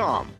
[0.00, 0.39] Inc.com.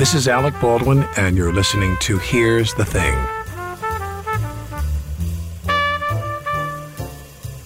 [0.00, 3.14] This is Alec Baldwin, and you're listening to Here's the Thing.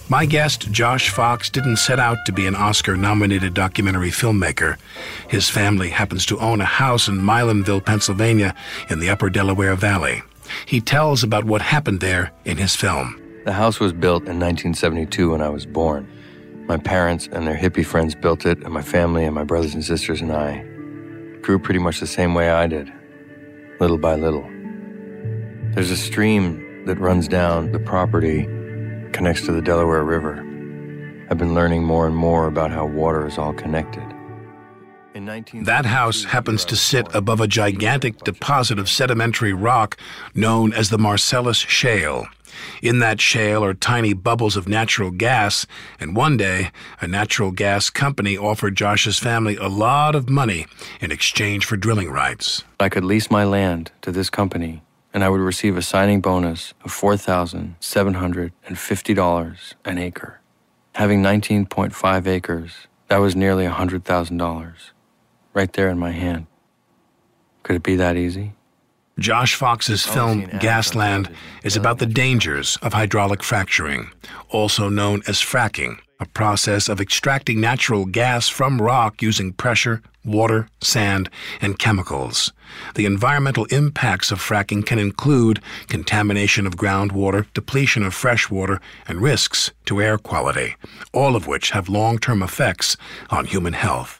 [0.09, 4.75] My guest, Josh Fox, didn't set out to be an Oscar nominated documentary filmmaker.
[5.29, 8.53] His family happens to own a house in Milanville, Pennsylvania,
[8.89, 10.21] in the upper Delaware Valley.
[10.65, 13.17] He tells about what happened there in his film.
[13.45, 16.05] The house was built in 1972 when I was born.
[16.67, 19.85] My parents and their hippie friends built it, and my family and my brothers and
[19.85, 20.74] sisters and I
[21.45, 22.91] grew pretty much the same way I did,
[23.79, 24.49] little by little.
[25.75, 28.45] There's a stream that runs down the property,
[29.11, 30.39] connects to the Delaware River.
[31.29, 34.03] I've been learning more and more about how water is all connected.
[35.63, 39.97] That house happens to sit above a gigantic deposit of sedimentary rock
[40.33, 42.25] known as the Marcellus Shale.
[42.81, 45.65] In that shale are tiny bubbles of natural gas,
[45.99, 46.71] and one day,
[47.01, 50.67] a natural gas company offered Josh's family a lot of money
[50.99, 52.63] in exchange for drilling rights.
[52.79, 54.83] I could lease my land to this company,
[55.13, 60.41] and I would receive a signing bonus of $4,750 an acre.
[60.95, 64.73] Having 19.5 acres, that was nearly $100,000
[65.53, 66.47] right there in my hand.
[67.63, 68.54] Could it be that easy?
[69.17, 71.33] Josh Fox's film Gasland
[71.63, 74.11] is about the dangers of hydraulic fracturing,
[74.49, 80.67] also known as fracking, a process of extracting natural gas from rock using pressure, water,
[80.81, 81.29] sand,
[81.61, 82.51] and chemicals.
[82.95, 89.21] The environmental impacts of fracking can include contamination of groundwater, depletion of fresh water, and
[89.21, 90.75] risks to air quality,
[91.13, 92.97] all of which have long term effects
[93.29, 94.19] on human health.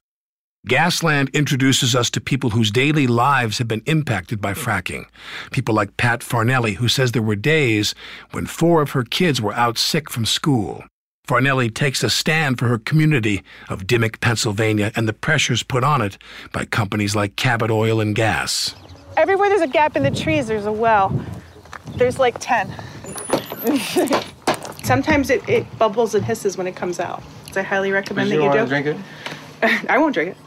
[0.65, 5.05] Gasland introduces us to people whose daily lives have been impacted by fracking.
[5.51, 7.93] People like Pat Farnelli, who says there were days
[8.31, 10.83] when four of her kids were out sick from school.
[11.27, 16.01] Farnelli takes a stand for her community of Dimock, Pennsylvania, and the pressures put on
[16.01, 16.17] it
[16.51, 18.73] by companies like Cabot Oil and Gas.
[19.17, 21.13] Everywhere there's a gap in the trees, there's a well.
[21.95, 22.73] There's like 10.
[24.83, 27.21] Sometimes it, it, bubbles and hisses when it comes out.
[27.51, 28.75] So I highly recommend Would you that you want do.
[28.75, 29.05] to drink
[29.63, 29.89] it?
[29.89, 30.44] I won't drink it.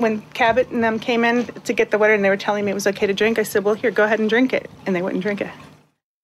[0.00, 2.70] When Cabot and them came in to get the water and they were telling me
[2.70, 4.70] it was okay to drink, I said, well, here, go ahead and drink it.
[4.86, 5.50] And they wouldn't drink it.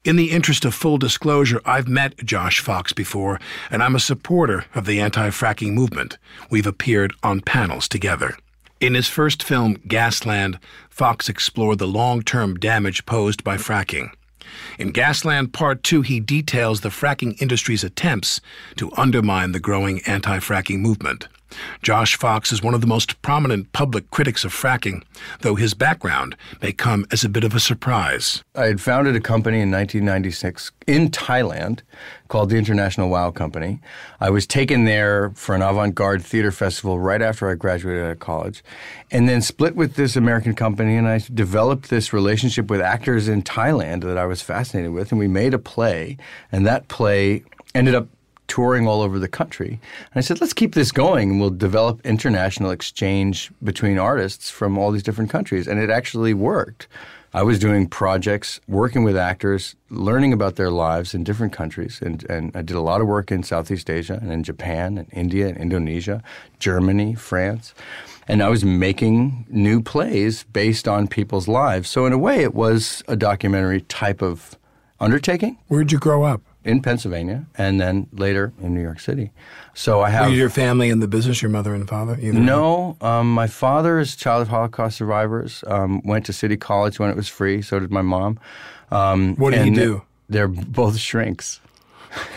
[0.02, 3.38] In the interest of full disclosure, I've met Josh Fox before,
[3.70, 6.16] and I'm a supporter of the anti fracking movement.
[6.48, 8.38] We've appeared on panels together.
[8.80, 14.10] In his first film, Gasland, Fox explored the long term damage posed by fracking.
[14.78, 18.40] In Gasland Part 2, he details the fracking industry's attempts
[18.76, 21.28] to undermine the growing anti fracking movement.
[21.82, 25.02] Josh Fox is one of the most prominent public critics of fracking,
[25.40, 28.42] though his background may come as a bit of a surprise.
[28.54, 31.80] I had founded a company in 1996 in Thailand
[32.28, 33.80] called the International Wow Company.
[34.20, 38.10] I was taken there for an avant garde theater festival right after I graduated out
[38.12, 38.64] of college,
[39.10, 40.96] and then split with this American company.
[40.96, 45.18] And I developed this relationship with actors in Thailand that I was fascinated with, and
[45.18, 46.16] we made a play,
[46.50, 47.44] and that play
[47.74, 48.08] ended up
[48.48, 49.80] touring all over the country.
[50.12, 54.78] And I said, let's keep this going and we'll develop international exchange between artists from
[54.78, 55.66] all these different countries.
[55.66, 56.88] And it actually worked.
[57.36, 62.00] I was doing projects, working with actors, learning about their lives in different countries.
[62.00, 65.08] And, and I did a lot of work in Southeast Asia and in Japan and
[65.12, 66.22] India and Indonesia,
[66.60, 67.74] Germany, France.
[68.26, 71.90] And I was making new plays based on people's lives.
[71.90, 74.56] So, in a way, it was a documentary type of
[74.98, 75.58] undertaking.
[75.68, 76.40] Where'd you grow up?
[76.66, 79.30] In Pennsylvania, and then later in New York City.
[79.72, 80.30] So I have.
[80.30, 81.40] Were your family in the business?
[81.40, 82.18] Your mother and father?
[82.20, 85.62] Either no, um, my father is child of Holocaust survivors.
[85.68, 87.62] Um, went to City College when it was free.
[87.62, 88.40] So did my mom.
[88.90, 90.02] Um, what did he do?
[90.28, 91.60] They're both shrinks.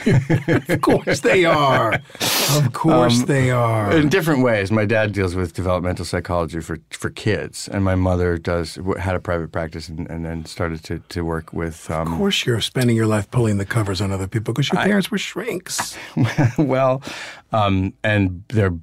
[0.70, 1.94] of course they are.
[1.94, 3.96] Of course um, they are.
[3.96, 4.72] In different ways.
[4.72, 9.20] My dad deals with developmental psychology for, for kids, and my mother does had a
[9.20, 11.90] private practice and, and then started to, to work with.
[11.92, 14.81] Um, of course, you're spending your life pulling the covers on other people because your
[14.81, 15.98] parents I, were shrinks.
[16.58, 17.02] well,
[17.52, 18.74] um, and they're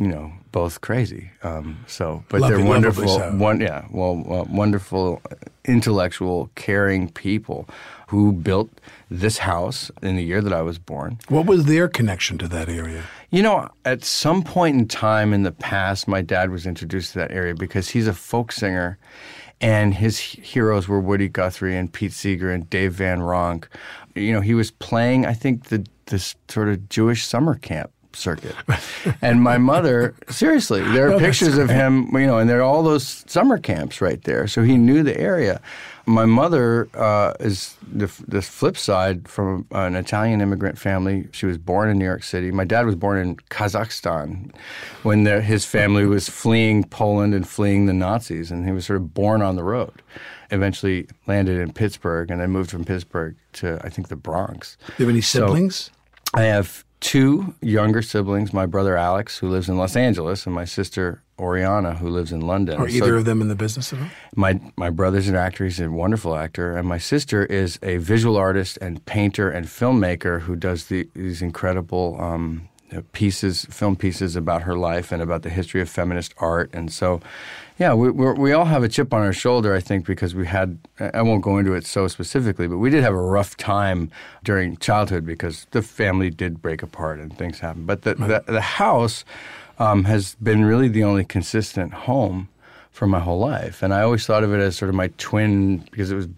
[0.00, 1.30] you know both crazy.
[1.42, 3.06] Um, so, but Lovely, they're wonderful.
[3.06, 3.30] So.
[3.32, 5.22] One, yeah, well, uh, wonderful,
[5.64, 7.68] intellectual, caring people
[8.08, 8.70] who built
[9.10, 11.18] this house in the year that I was born.
[11.28, 13.04] What was their connection to that area?
[13.30, 17.18] You know, at some point in time in the past, my dad was introduced to
[17.20, 18.98] that area because he's a folk singer.
[19.62, 23.66] And his heroes were Woody Guthrie and Pete Seeger and Dave Van Ronk.
[24.14, 28.54] You know, he was playing, I think, the this sort of Jewish summer camp circuit.
[29.22, 32.62] and my mother, seriously, there are no, pictures of him, you know, and there are
[32.62, 34.46] all those summer camps right there.
[34.46, 35.60] So he knew the area.
[36.06, 41.28] My mother uh, is the, the flip side from an Italian immigrant family.
[41.30, 42.50] She was born in New York City.
[42.50, 44.52] My dad was born in Kazakhstan
[45.02, 48.96] when the, his family was fleeing Poland and fleeing the Nazis, and he was sort
[48.96, 50.02] of born on the road.
[50.50, 54.76] Eventually landed in Pittsburgh, and then moved from Pittsburgh to I think the Bronx.
[54.84, 55.76] Do you have any siblings?
[55.76, 55.92] So
[56.34, 60.64] I have two younger siblings, my brother Alex, who lives in Los Angeles, and my
[60.64, 62.78] sister Oriana, who lives in London.
[62.78, 64.06] Are either so of them in the business at all?
[64.36, 68.36] My my brother's an actor; he's a wonderful actor, and my sister is a visual
[68.36, 72.68] artist and painter and filmmaker who does the, these incredible um,
[73.12, 76.70] pieces, film pieces about her life and about the history of feminist art.
[76.72, 77.20] And so,
[77.80, 80.78] yeah, we we all have a chip on our shoulder, I think, because we had.
[80.98, 84.10] I won't go into it so specifically, but we did have a rough time
[84.44, 87.86] during childhood because the family did break apart and things happened.
[87.86, 89.24] But the the, the house
[89.78, 92.50] um, has been really the only consistent home
[92.90, 95.78] for my whole life, and I always thought of it as sort of my twin
[95.90, 96.28] because it was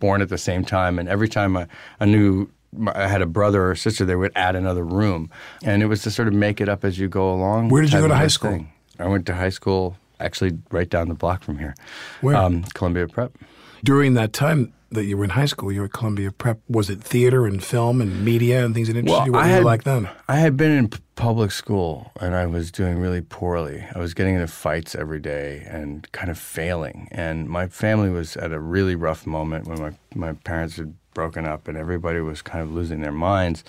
[0.00, 1.68] born at the same time, and every time a,
[2.00, 2.48] a new
[2.94, 5.30] I had a brother or sister, they would add another room,
[5.62, 7.68] and it was to sort of make it up as you go along.
[7.68, 8.52] Where did you go to high school?
[8.52, 8.72] Thing.
[8.98, 11.74] I went to high school actually right down the block from here.
[12.20, 12.36] Where?
[12.36, 13.36] Um, Columbia Prep.
[13.84, 16.60] During that time that you were in high school, you were at Columbia Prep.
[16.68, 19.32] Was it theater and film and media and things that interested well, you?
[19.32, 20.08] What I had, like then?
[20.28, 23.84] I had been in public school and I was doing really poorly.
[23.94, 27.08] I was getting into fights every day and kind of failing.
[27.10, 31.46] And my family was at a really rough moment when my, my parents had broken
[31.46, 33.64] up and everybody was kind of losing their minds.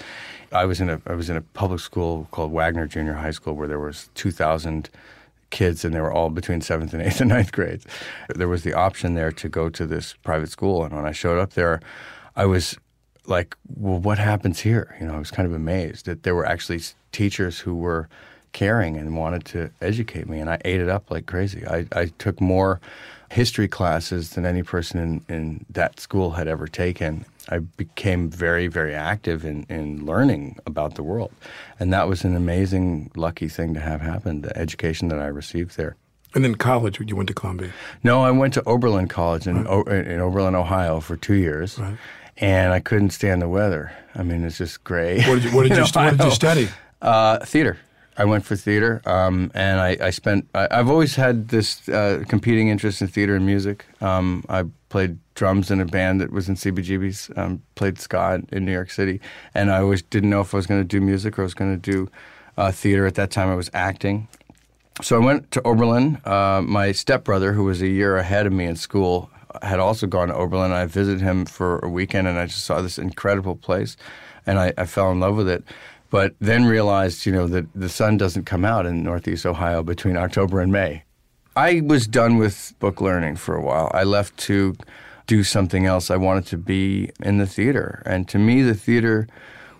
[0.51, 3.55] I was in a I was in a public school called Wagner Junior High School
[3.55, 4.89] where there was 2000
[5.49, 7.85] kids and they were all between 7th and 8th and ninth grades.
[8.35, 11.39] There was the option there to go to this private school and when I showed
[11.39, 11.79] up there
[12.35, 12.77] I was
[13.25, 14.95] like, well, what happens here?
[14.99, 18.07] You know, I was kind of amazed that there were actually teachers who were
[18.53, 21.65] caring and wanted to educate me, and I ate it up like crazy.
[21.67, 22.79] I, I took more
[23.29, 27.25] history classes than any person in, in that school had ever taken.
[27.50, 31.31] I became very, very active in, in learning about the world.
[31.80, 35.78] And that was an amazing, lucky thing to have happen, the education that I received
[35.78, 35.95] there.
[36.35, 37.71] And then college, you went to Columbia?
[38.04, 40.06] No, I went to Oberlin College in, right.
[40.06, 41.80] in Oberlin, Ohio for two years.
[41.80, 41.97] Right.
[42.37, 43.92] And I couldn't stand the weather.
[44.13, 45.23] I mean, it's just gray.
[45.23, 46.69] What did you, what did you, what did you study?
[47.02, 47.78] Uh, theater.
[48.18, 50.50] I went for theater, um, and I, I spent.
[50.56, 53.86] I, have always had this uh, competing interest in theater and music.
[54.02, 57.30] Um, I played drums in a band that was in CBGB's.
[57.36, 59.21] Um, played ska in New York City,
[59.54, 61.54] and I always didn't know if I was going to do music or I was
[61.54, 62.09] going to do
[62.57, 63.06] uh, theater.
[63.06, 64.28] At that time, I was acting.
[65.04, 66.19] So I went to Oberlin.
[66.26, 69.30] Uh, my stepbrother, who was a year ahead of me in school,
[69.62, 70.71] had also gone to Oberlin.
[70.71, 73.95] I visited him for a weekend, and I just saw this incredible place,
[74.47, 75.64] and I, I fell in love with it
[76.09, 80.18] but then realized, you know, that the sun doesn't come out in Northeast Ohio between
[80.18, 81.04] October and May.
[81.56, 83.92] I was done with book learning for a while.
[83.94, 84.76] I left to
[85.26, 86.09] do something else.
[86.09, 88.04] I wanted to be in the theater.
[88.06, 89.28] And to me, the theater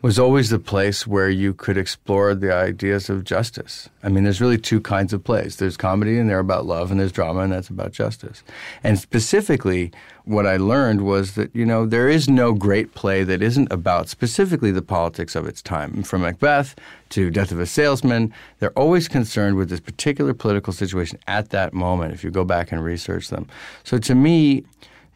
[0.02, 3.90] was always the place where you could explore the ideas of justice.
[4.04, 5.56] I mean, there's really two kinds of plays.
[5.56, 8.44] There's comedy and they're about love, and there's drama and that's about justice.
[8.84, 9.92] And specifically,
[10.26, 14.10] what I learned was that, you know, there is no great play that isn't about
[14.10, 16.04] specifically the politics of its time.
[16.04, 16.76] From Macbeth
[17.10, 21.74] to Death of a Salesman, they're always concerned with this particular political situation at that
[21.74, 23.48] moment if you go back and research them.
[23.84, 24.64] So to me,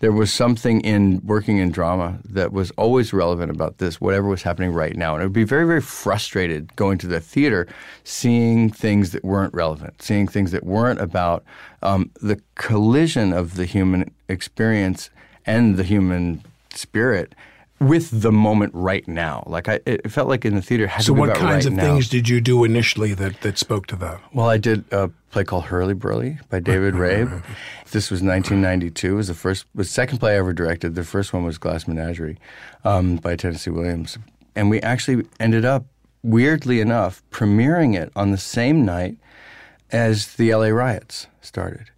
[0.01, 4.41] There was something in working in drama that was always relevant about this, whatever was
[4.41, 5.13] happening right now.
[5.13, 7.67] And it would be very, very frustrated going to the theater,
[8.03, 11.43] seeing things that weren't relevant, seeing things that weren't about
[11.84, 15.12] um, the collision of the human experience
[15.46, 16.43] and the human
[16.74, 17.36] spirit
[17.82, 19.44] with the moment right now.
[19.48, 21.74] Like I, it felt like in the theater So to be what kinds right of
[21.74, 21.84] now.
[21.84, 24.22] things did you do initially that, that spoke to that?
[24.34, 27.44] Well, I did a play called Hurlyburly by David Rabe.
[27.90, 29.14] This was 1992.
[29.14, 30.94] It was the first, was the second play I ever directed.
[30.94, 32.38] The first one was Glass Menagerie
[32.86, 34.20] um, by Tennessee Williams,
[34.56, 35.86] and we actually ended up,
[36.22, 39.18] weirdly enough, premiering it on the same night
[39.92, 41.90] as the LA riots started.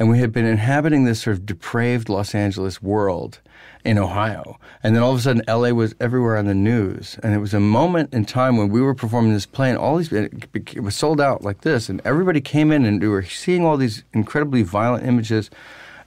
[0.00, 3.40] And we had been inhabiting this sort of depraved Los Angeles world
[3.88, 4.58] in Ohio.
[4.82, 7.18] And then all of a sudden, LA was everywhere on the news.
[7.22, 9.96] And it was a moment in time when we were performing this play, and all
[9.96, 11.88] these, it was sold out like this.
[11.88, 15.48] And everybody came in, and we were seeing all these incredibly violent images.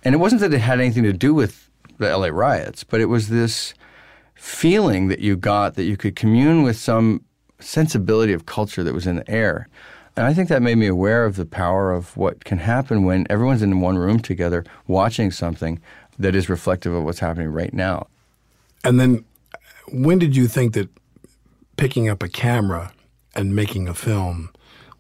[0.04, 3.08] And it wasn't that it had anything to do with the LA riots, but it
[3.08, 3.74] was this
[4.36, 7.26] feeling that you got that you could commune with some
[7.60, 9.68] sensibility of culture that was in the air.
[10.16, 13.26] And I think that made me aware of the power of what can happen when
[13.30, 15.80] everyone's in one room together watching something
[16.20, 18.08] that is reflective of what's happening right now.
[18.84, 19.24] And then
[19.92, 20.90] when did you think that
[21.78, 22.92] picking up a camera
[23.36, 24.52] and making a film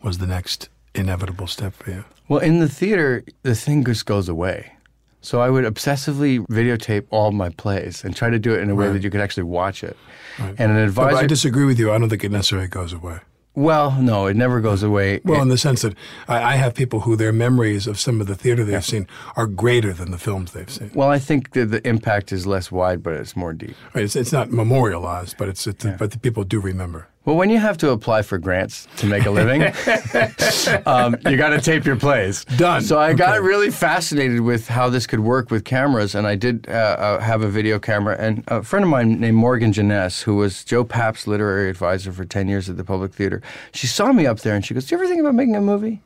[0.01, 2.06] was the next inevitable step for you?
[2.27, 4.72] Well, in the theater, the thing just goes away.
[5.24, 8.75] So I would obsessively videotape all my plays and try to do it in a
[8.75, 8.94] way Right.
[8.94, 9.96] that you could actually watch it.
[10.39, 11.12] And an advisor.
[11.15, 11.91] but I disagree with you.
[11.91, 13.20] I don't think it necessarily goes away.
[13.53, 15.20] Well, no, it never goes away.
[15.24, 15.96] Well, in the sense that
[16.27, 19.48] I, I have people who their memories of some of the theater they've seen are
[19.48, 20.91] greater than the films they've seen.
[20.93, 23.75] well, I think that the impact is less wide, but it's more deep.
[23.93, 27.08] Right, It's, it's not memorialized, but it's, it's but the people do remember.
[27.24, 29.62] Well, when you have to apply for grants to make a living,
[30.88, 32.46] um, you got to tape your plays.
[32.46, 32.82] Done.
[32.82, 36.68] So I got really fascinated with how this could work with cameras, and I did
[36.68, 38.18] uh, uh, have a video camera.
[38.20, 42.25] And a friend of mine named Morgan Jenness, who was Joe Papp's literary advisor for
[42.25, 44.96] 10 years at the Public Theater, she saw me up there and she goes, Do
[44.96, 46.01] you ever think about making a movie?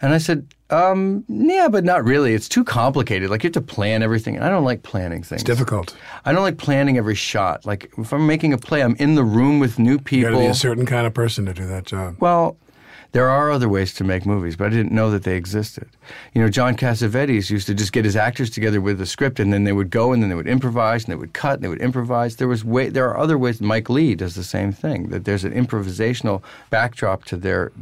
[0.00, 2.34] And I said, um, yeah, but not really.
[2.34, 3.30] It's too complicated.
[3.30, 4.36] Like you have to plan everything.
[4.36, 5.42] And I don't like planning things.
[5.42, 5.96] It's difficult.
[6.24, 7.64] I don't like planning every shot.
[7.64, 10.30] Like if I'm making a play, I'm in the room with new people.
[10.30, 12.16] You got to be a certain kind of person to do that job.
[12.20, 12.56] Well,
[13.12, 15.88] there are other ways to make movies, but I didn't know that they existed.
[16.34, 19.52] You know, John Cassavetes used to just get his actors together with a script, and
[19.52, 21.68] then they would go and then they would improvise, and they would cut, and they
[21.68, 22.36] would improvise.
[22.36, 23.60] There was way, there are other ways.
[23.60, 25.08] Mike Leigh does the same thing.
[25.08, 27.72] That there's an improvisational backdrop to their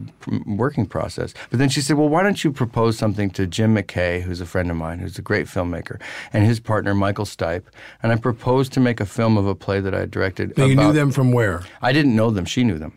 [0.46, 1.34] working process.
[1.50, 4.46] But then she said, "Well, why don't you propose something to Jim McKay, who's a
[4.46, 6.00] friend of mine, who's a great filmmaker,
[6.32, 7.64] and his partner Michael Stipe?"
[8.02, 10.56] And I proposed to make a film of a play that I directed.
[10.56, 11.62] Now, you knew them from where?
[11.82, 12.44] I didn't know them.
[12.44, 12.92] She knew them.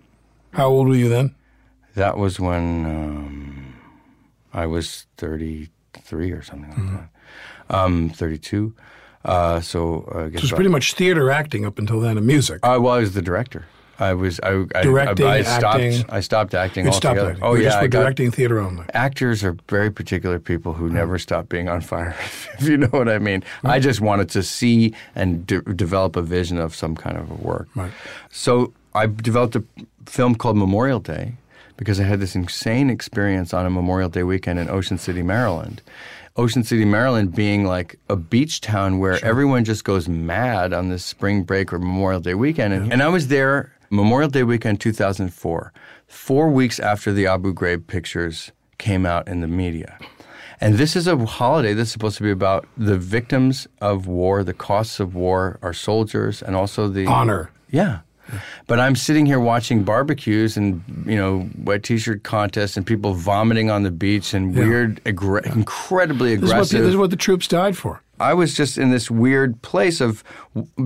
[0.51, 1.35] How old were you then?
[1.95, 3.75] That was when um,
[4.53, 7.01] I was 33 or something like
[7.69, 7.75] that.
[7.75, 8.73] Um, 32.
[9.25, 12.25] Uh, so uh, I guess It was pretty much theater acting up until then, and
[12.25, 12.59] music.
[12.63, 13.65] I, well, I was the director.
[14.01, 15.65] I was I, I Directing, I, I stopped.
[15.81, 16.05] acting.
[16.07, 17.29] I stopped acting you stopped altogether.
[17.31, 17.43] acting.
[17.43, 18.85] Oh you yeah, just I got- directing theater only.
[18.93, 22.15] actors are very particular people who never stop being on fire,
[22.59, 23.43] if you know what I mean.
[23.65, 27.33] I just wanted to see and de- develop a vision of some kind of a
[27.35, 27.67] work.
[27.75, 27.91] Right.
[28.31, 29.65] So I developed a
[30.05, 31.33] film called Memorial Day
[31.79, 35.81] because I had this insane experience on a Memorial Day weekend in Ocean City, Maryland.
[36.35, 41.05] Ocean City, Maryland being like a beach town where everyone just goes mad on this
[41.05, 42.73] spring break or Memorial Day weekend.
[42.73, 45.71] And, and I was there Memorial Day weekend 2004,
[46.07, 49.97] four weeks after the Abu Ghraib pictures came out in the media.
[50.59, 54.53] And this is a holiday that's supposed to be about the victims of war, the
[54.53, 57.51] costs of war, our soldiers, and also the Honor.
[57.71, 57.99] Yeah.
[58.67, 63.69] But I'm sitting here watching barbecues and you know wet T-shirt contests and people vomiting
[63.71, 66.79] on the beach and weird, aggr- incredibly This is, the, aggressive.
[66.81, 68.01] this is what the troops died for.
[68.19, 70.23] I was just in this weird place of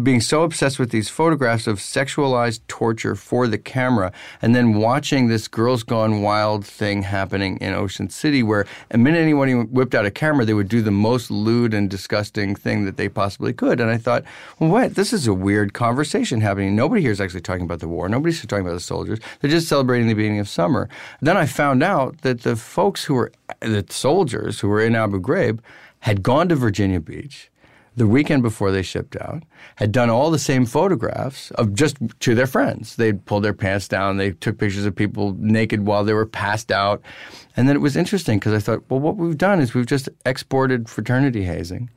[0.03, 4.11] being so obsessed with these photographs of sexualized torture for the camera,
[4.41, 9.19] and then watching this "Girls Gone Wild" thing happening in Ocean City, where a minute
[9.19, 12.97] anyone whipped out a camera, they would do the most lewd and disgusting thing that
[12.97, 13.79] they possibly could.
[13.79, 14.23] And I thought,
[14.59, 16.75] well, wait, this is a weird conversation happening.
[16.75, 18.07] Nobody here is actually talking about the war.
[18.09, 19.19] Nobody's talking about the soldiers.
[19.39, 20.89] They're just celebrating the beginning of summer.
[21.21, 25.19] Then I found out that the folks who were the soldiers who were in Abu
[25.19, 25.59] Ghraib
[26.03, 27.49] had gone to Virginia Beach
[27.95, 29.43] the weekend before they shipped out,
[29.77, 32.97] had done all the same photographs of just to their friends.
[32.97, 36.73] They'd pulled their pants down, they took pictures of people naked while they were passed
[36.73, 37.01] out.
[37.55, 40.09] And then it was interesting because I thought, well, what we've done is we've just
[40.25, 41.89] exported fraternity hazing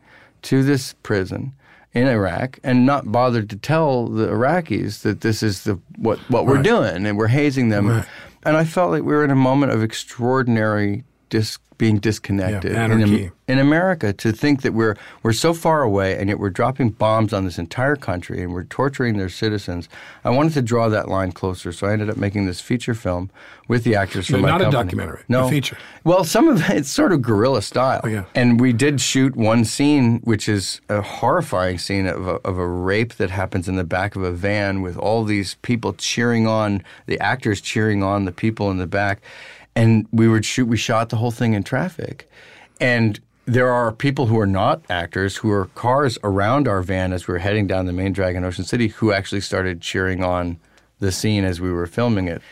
[0.42, 1.52] to this prison
[1.92, 6.46] in Iraq and not bothered to tell the Iraqis that this is the what, what
[6.46, 7.88] we're doing and we're hazing them.
[7.88, 8.06] Right.
[8.44, 12.86] And I felt like we were in a moment of extraordinary dis, being disconnected Yeah,
[12.86, 16.88] in, in America to think that we're we're so far away and yet we're dropping
[16.90, 19.86] bombs on this entire country and we're torturing their citizens.
[20.24, 23.30] I wanted to draw that line closer, so I ended up making this feature film
[23.68, 24.84] with the actors from No, my not a company.
[24.84, 25.76] documentary, a no feature.
[26.02, 28.24] Well, some of it's sort of guerrilla style, Oh, yeah.
[28.34, 32.66] and we did shoot one scene, which is a horrifying scene of a, of a
[32.66, 36.82] rape that happens in the back of a van with all these people cheering on
[37.04, 39.20] the actors cheering on the people in the back,
[39.76, 40.66] and we would shoot.
[40.66, 42.28] We shot the whole thing in traffic,
[42.80, 47.28] and there are people who are not actors who are cars around our van as
[47.28, 50.58] we were heading down the main drag in Ocean City who actually started cheering on
[50.98, 52.42] the scene as we were filming it.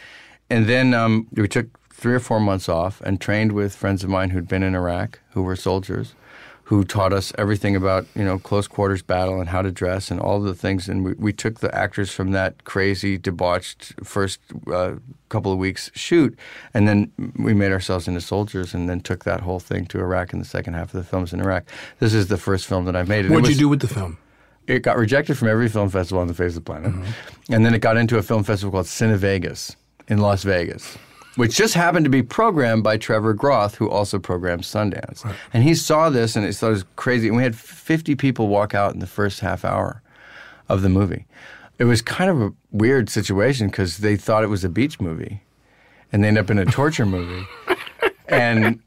[0.48, 4.10] And then um, we took three or four months off and trained with friends of
[4.10, 6.14] mine who'd been in Iraq, who were soldiers,
[6.64, 10.20] who taught us everything about you know close quarters battle and how to dress and
[10.20, 10.88] all the things.
[10.88, 14.40] And we, we took the actors from that crazy, debauched first
[14.72, 14.94] uh,
[15.28, 16.38] couple of weeks shoot,
[16.72, 20.32] and then we made ourselves into soldiers, and then took that whole thing to Iraq
[20.32, 21.64] in the second half of the films in Iraq.
[21.98, 23.28] This is the first film that I've made.
[23.30, 24.18] What did you do with the film?
[24.66, 26.94] it got rejected from every film festival on the face of the planet.
[27.50, 29.76] And then it got into a film festival called CineVegas
[30.08, 30.96] in Las Vegas,
[31.36, 35.24] which just happened to be programmed by Trevor Groth, who also programmed Sundance.
[35.52, 37.28] And he saw this and he thought it was crazy.
[37.28, 40.02] And we had 50 people walk out in the first half hour
[40.68, 41.26] of the movie.
[41.78, 45.42] It was kind of a weird situation because they thought it was a beach movie
[46.12, 47.46] and they end up in a torture movie.
[48.26, 48.80] And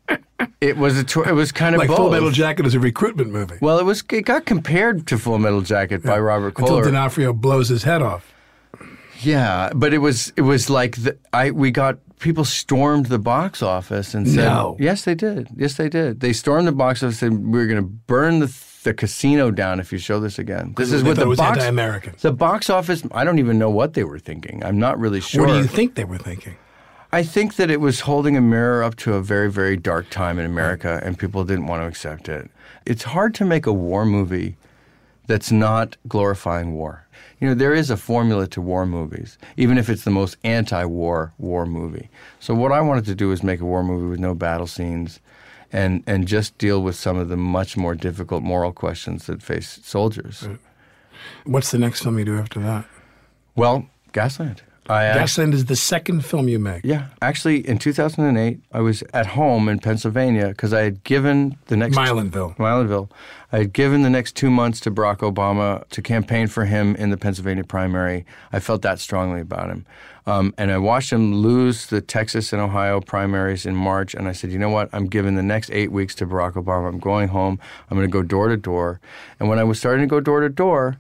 [0.62, 1.98] it was a tor- it was kind of Like both.
[1.98, 3.58] Full Metal Jacket is a recruitment movie.
[3.62, 6.78] Well, it was it got compared to Full Metal Jacket by Robert Koehler.
[6.78, 8.34] Until D'Onofrio blows his head off.
[9.22, 13.62] Yeah, but it was it was like the, I we got people stormed the box
[13.62, 14.76] office and said No.
[14.80, 17.68] yes they did yes they did they stormed the box office and said, we are
[17.68, 20.74] going to burn the the casino down if you show this again.
[20.78, 22.14] This is what the was box anti-American.
[22.22, 24.64] The box office I don't even know what they were thinking.
[24.64, 25.46] I'm not really sure.
[25.46, 26.56] What do you think they were thinking?
[27.12, 30.40] I think that it was holding a mirror up to a very, very dark time
[30.40, 32.50] in America, and people didn't want to accept it.
[32.86, 34.56] It's hard to make a war movie
[35.26, 37.07] that's not glorifying war.
[37.40, 41.34] You know, there is a formula to war movies, even if it's the most anti-war
[41.38, 42.10] war movie.
[42.40, 45.20] So what I wanted to do was make a war movie with no battle scenes
[45.72, 49.80] and and just deal with some of the much more difficult moral questions that face
[49.84, 50.48] soldiers.
[51.44, 52.86] What's the next film you do after that?
[53.56, 54.60] Well, Gasland.
[54.90, 56.84] I Gasland is the second film you make.
[56.84, 61.78] Yeah, actually, in 2008, I was at home in Pennsylvania because I had given the
[61.78, 62.56] next Milanville.
[62.58, 63.10] Milanville.
[63.52, 67.10] I had given the next two months to Barack Obama to campaign for him in
[67.10, 68.26] the Pennsylvania primary.
[68.52, 69.86] I felt that strongly about him,
[70.26, 74.14] um, and I watched him lose the Texas and Ohio primaries in March.
[74.14, 74.90] And I said, you know what?
[74.92, 76.90] I'm giving the next eight weeks to Barack Obama.
[76.90, 77.60] I'm going home.
[77.90, 79.00] I'm going to go door to door.
[79.40, 80.98] And when I was starting to go door to door,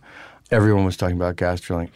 [0.51, 1.89] everyone was talking about gas drilling.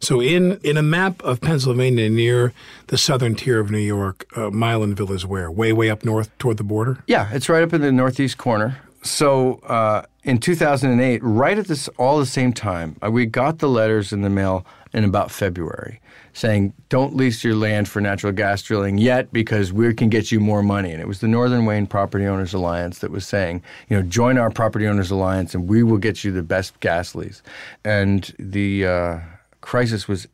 [0.00, 2.52] So in in a map of Pennsylvania near
[2.88, 5.50] the southern tier of New York, uh, Milanville is where?
[5.50, 7.02] Way way up north toward the border.
[7.06, 8.78] Yeah, it's right up in the northeast corner.
[9.02, 13.68] So uh, in 2008, right at this all the same time, uh, we got the
[13.68, 16.00] letters in the mail in about February
[16.32, 20.40] saying, "Don't lease your land for natural gas drilling yet because we can get you
[20.40, 23.96] more money." And it was the Northern Wayne Property Owners Alliance that was saying, "You
[23.96, 27.42] know, join our Property Owners Alliance, and we will get you the best gas lease."
[27.84, 29.18] And the uh,
[29.60, 30.28] crisis was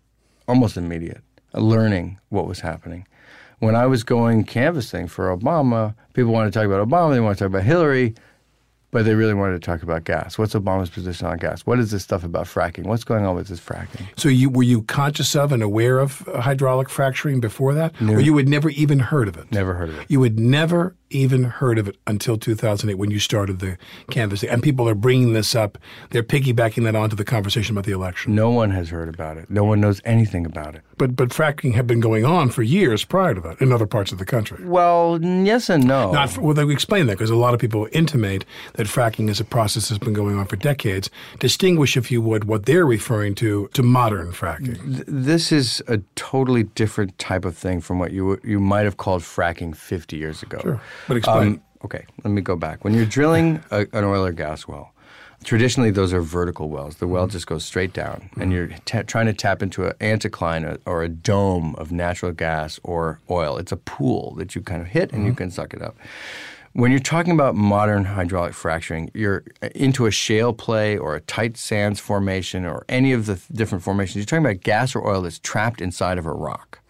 [0.46, 1.22] almost immediate.
[1.54, 3.06] Learning what was happening
[3.64, 7.36] when I was going canvassing for Obama, people wanted to talk about Obama, they wanted
[7.36, 8.14] to talk about Hillary,
[8.94, 10.38] but they really wanted to talk about gas.
[10.38, 11.66] What's Obama's position on gas?
[11.66, 12.84] What is this stuff about fracking?
[12.84, 14.06] What's going on with this fracking?
[14.16, 18.20] So you were you conscious of and aware of uh, hydraulic fracturing before that, or
[18.20, 19.50] you had never even heard of it?
[19.50, 20.06] Never heard of it.
[20.08, 23.78] You had never even heard of it until 2008 when you started the
[24.10, 24.50] canvassing.
[24.50, 25.78] And people are bringing this up.
[26.10, 28.34] They're piggybacking that onto the conversation about the election.
[28.34, 29.48] No one has heard about it.
[29.50, 30.82] No one knows anything about it.
[30.96, 34.12] But but fracking had been going on for years prior to that in other parts
[34.12, 34.64] of the country.
[34.64, 36.12] Well, yes and no.
[36.12, 39.40] Not for, well, they explain that because a lot of people intimate that fracking is
[39.40, 41.10] a process that's been going on for decades.
[41.38, 44.78] Distinguish, if you would, what they're referring to to modern fracking.
[44.82, 48.96] Th- this is a totally different type of thing from what you you might have
[48.96, 50.58] called fracking 50 years ago.
[50.62, 50.80] Sure.
[51.08, 51.48] But explain.
[51.48, 52.84] Um, okay, let me go back.
[52.84, 54.92] When you're drilling a, an oil or gas well,
[55.44, 56.96] traditionally those are vertical wells.
[56.96, 58.52] The well just goes straight down, and mm-hmm.
[58.52, 63.20] you're ta trying to tap into an anticline or, a dome of natural gas or
[63.30, 63.58] oil.
[63.58, 65.38] It's a pool that you kind of hit, and you mm-hmm.
[65.38, 65.96] can suck it up.
[66.72, 71.20] When you're talking about modern hydraulic fracturing, you're uh, into a shale play or a
[71.20, 74.16] tight sands formation or any of the th- different formations.
[74.16, 76.80] You're talking about gas or oil that's trapped inside of a rock.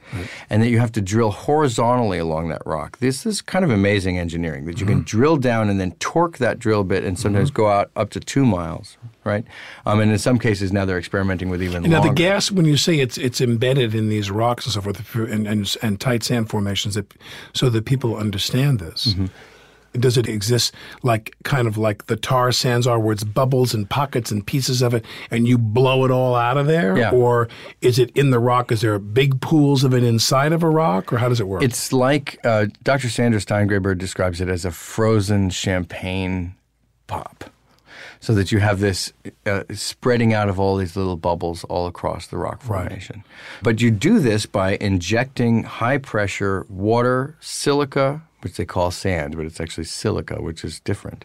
[0.50, 2.98] And that you have to drill horizontally along that rock.
[2.98, 4.94] This is kind of amazing engineering that you Mm-hmm.
[4.96, 8.20] can drill down and then torque that drill bit and sometimes go out up to
[8.20, 9.44] two miles, right?
[9.87, 12.11] Um, and in some cases now they're experimenting with even And now longer.
[12.11, 15.46] the gas, when you say it's it's embedded in these rocks and so forth, and,
[15.46, 17.12] and, and tight sand formations, that,
[17.53, 19.07] so that people understand this.
[19.14, 19.27] Mm-hmm.
[19.94, 23.88] Does it exist like kind of like the tar sands are, where it's bubbles and
[23.88, 27.11] pockets and pieces of it, and you blow it all out of there, Yeah.
[27.11, 27.48] or
[27.80, 28.72] is it in the rock?
[28.72, 31.62] Is there big pools of it inside of a rock, or how does it work?
[31.62, 33.09] It's like uh, Dr.
[33.09, 36.54] Sandra Steingraber describes it as a frozen champagne
[37.07, 37.44] pop.
[38.20, 39.12] So that you have this
[39.44, 42.85] uh, spreading out of all these little bubbles all across the rock Right.
[42.88, 43.22] formation.
[43.62, 49.46] But you do this by injecting high pressure water, silica, which they call sand, but
[49.46, 51.24] it's actually silica, which is different.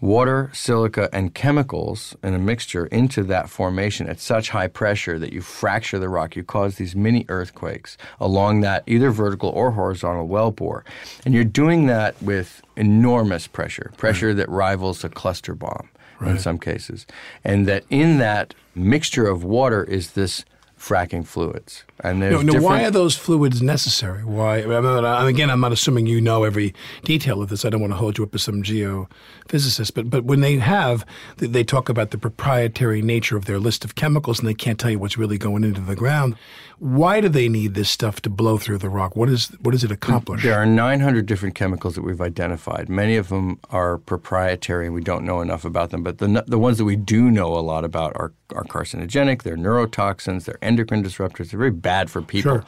[0.00, 5.32] Water, silica, and chemicals in a mixture into that formation at such high pressure that
[5.32, 6.36] you fracture the rock.
[6.36, 10.84] You cause these mini earthquakes along that either vertical or horizontal well bore.
[11.24, 15.88] And you're doing that with enormous pressure, pressure that rivals a cluster bomb
[16.22, 17.06] in some cases.
[17.44, 20.44] And that in that mixture of water is this
[20.78, 21.84] fracking fluids.
[22.02, 22.60] And no, no.
[22.60, 24.24] Why are those fluids necessary?
[24.24, 24.58] Why?
[24.62, 27.64] I- again, I'm not assuming you know every detail of this.
[27.64, 31.04] I don't want to hold you up as some geophysicist, but but when they have,
[31.38, 34.78] they- they talk about the proprietary nature of their list of chemicals, and they can't
[34.78, 36.36] tell you what's really going into the ground.
[36.78, 39.14] Why do they need this stuff to blow through the rock?
[39.14, 40.42] What is what does it accomplish?
[40.42, 42.88] There are 900 different chemicals that we've identified.
[42.88, 46.02] Many of them are proprietary and we don't know enough about them.
[46.02, 49.58] But the, the ones that we do know a lot about are, are carcinogenic, they're
[49.58, 52.52] neurotoxins, they're endocrine disruptors, they're very bad for people.
[52.52, 52.64] Sure.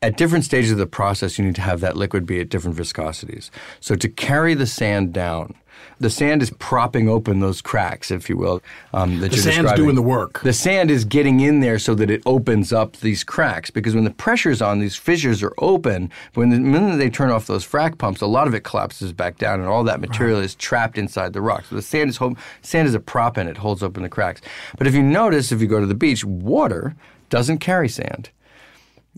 [0.00, 2.76] At different stages of the process, you need to have that liquid be at different
[2.76, 3.50] viscosities.
[3.80, 5.54] So to carry the sand down,
[6.00, 8.62] the sand is propping open those cracks, if you will.
[8.92, 9.84] Um, that The you're sand's describing.
[9.84, 10.40] doing the work.
[10.42, 14.04] The sand is getting in there so that it opens up these cracks because when
[14.04, 16.10] the pressure's on, these fissures are open.
[16.32, 19.12] But when the minute they turn off those frac pumps, a lot of it collapses
[19.12, 21.64] back down, and all that material is trapped inside the rock.
[21.64, 24.40] So the sand is home, sand is a prop and it holds open the cracks.
[24.78, 26.94] But if you notice, if you go to the beach, water
[27.30, 28.30] doesn't carry sand.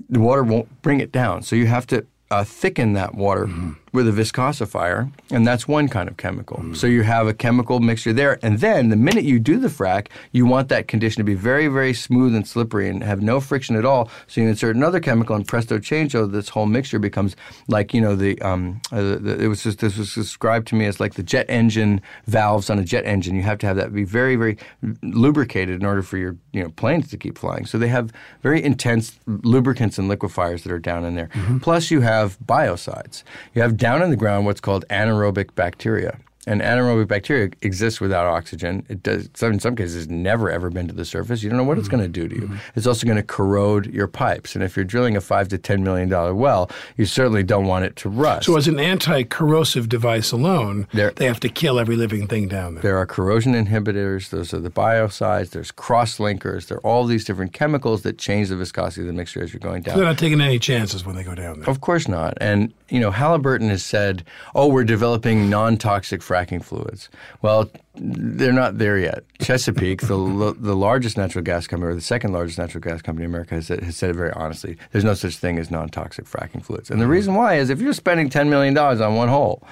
[0.08, 3.72] The water won't bring it down, so you have to uh, thicken that water Mm-hmm.
[3.92, 6.59] With a viscosifier, and that's one kind of chemical.
[6.59, 6.74] Mm-hmm.
[6.74, 10.09] So you have a chemical mixture there, and then the minute you do the frac,
[10.33, 13.76] you want that condition to be very, very smooth and slippery and have no friction
[13.76, 14.09] at all.
[14.29, 17.35] So you insert another chemical, and presto changeo, this whole mixture becomes
[17.68, 20.87] like you know the, um, uh, the it was just, this was described to me
[20.87, 23.35] as like the jet engine valves on a jet engine.
[23.35, 24.57] You have to have that be very, very
[25.03, 27.66] lubricated in order for your you know planes to keep flying.
[27.66, 31.29] So they have very intense lubricants and liquefiers that are down in there.
[31.61, 33.24] Plus you have biocides.
[33.55, 36.20] You have down in the ground what's called anaerobic bacteria.
[36.46, 38.87] And anaerobic bacteria exists without oxygen.
[38.88, 41.42] It does, some, in some cases, never ever been to the surface.
[41.42, 41.98] You don't know what it's mm-hmm.
[41.98, 42.48] going to do to you.
[42.48, 42.57] Mm-hmm.
[42.76, 44.55] It's also going to corrode your pipes.
[44.55, 47.85] And if you're drilling a five to ten million dollar well, you certainly don't want
[47.85, 48.46] it to rust.
[48.46, 52.74] so, as an anti-corrosive device alone, There- they have to kill every living thing down
[52.74, 52.83] there.
[52.83, 54.31] There are corrosion inhibitors.
[54.31, 55.50] Those are the biocides.
[55.50, 56.68] There's cross-linkers.
[56.68, 59.61] There are all these different chemicals that change the viscosity of the mixture as you're
[59.61, 59.96] going down.
[59.96, 61.68] They're not taking any chances when they go down there.
[61.68, 62.38] Of course not.
[62.40, 64.24] And, you know, Halliburton has said,
[64.55, 67.08] oh, we're developing non toxic fracking fluids.
[67.42, 69.24] Well, they're not there yet.
[69.40, 73.30] Chesapeake, the, the largest natural gas company, or the second largest natural gas company in
[73.30, 76.26] America, has said, has said it very honestly there's no such thing as non toxic
[76.26, 76.90] fracking fluids.
[76.90, 77.12] And the mm-hmm.
[77.12, 79.62] reason why is if you're spending $10 million on one hole,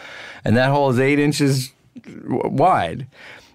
[0.44, 1.72] and that hole is eight inches
[2.04, 3.06] wide,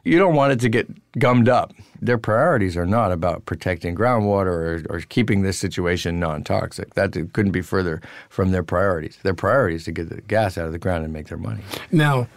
[0.05, 0.87] you don't want it to get
[1.17, 1.73] gummed up.
[2.01, 6.95] Their priorities are not about protecting groundwater or, or keeping this situation non-toxic.
[6.95, 9.17] That couldn't be further from their priorities.
[9.23, 11.63] Their priority is to get the gas out of the ground and make their money.
[11.91, 12.27] Now,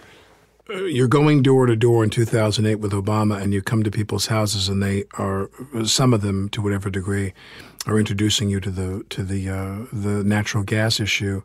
[0.69, 4.69] you're going door to door in 2008 with Obama, and you come to people's houses,
[4.69, 5.51] and they are
[5.85, 7.33] some of them, to whatever degree,
[7.87, 11.43] are introducing you to the to the uh, the natural gas issue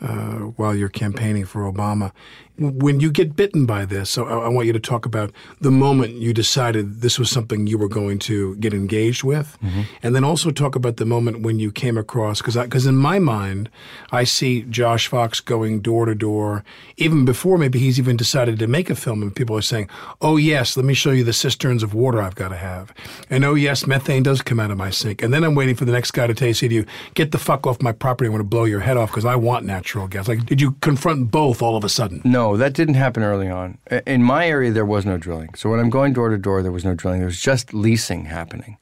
[0.00, 2.12] uh, while you're campaigning for Obama.
[2.58, 5.70] When you get bitten by this, so I, I want you to talk about the
[5.70, 9.82] moment you decided this was something you were going to get engaged with, mm-hmm.
[10.02, 13.18] and then also talk about the moment when you came across because because in my
[13.18, 13.70] mind,
[14.10, 16.64] I see Josh Fox going door to door
[16.96, 19.88] even before maybe he's even decided to make a film, and people are saying,
[20.20, 22.92] "Oh yes, let me show you the cisterns of water I've got to have,"
[23.30, 25.84] and "Oh yes, methane does come out of my sink," and then I'm waiting for
[25.84, 28.26] the next guy to tell you, say to you, "Get the fuck off my property!
[28.26, 30.72] I want to blow your head off because I want natural gas." Like, did you
[30.80, 32.20] confront both all of a sudden?
[32.24, 33.78] No, that didn't happen early on.
[34.06, 35.54] In my area, there was no drilling.
[35.54, 37.20] So when I'm going door to door, there was no drilling.
[37.20, 38.78] There was just leasing happening.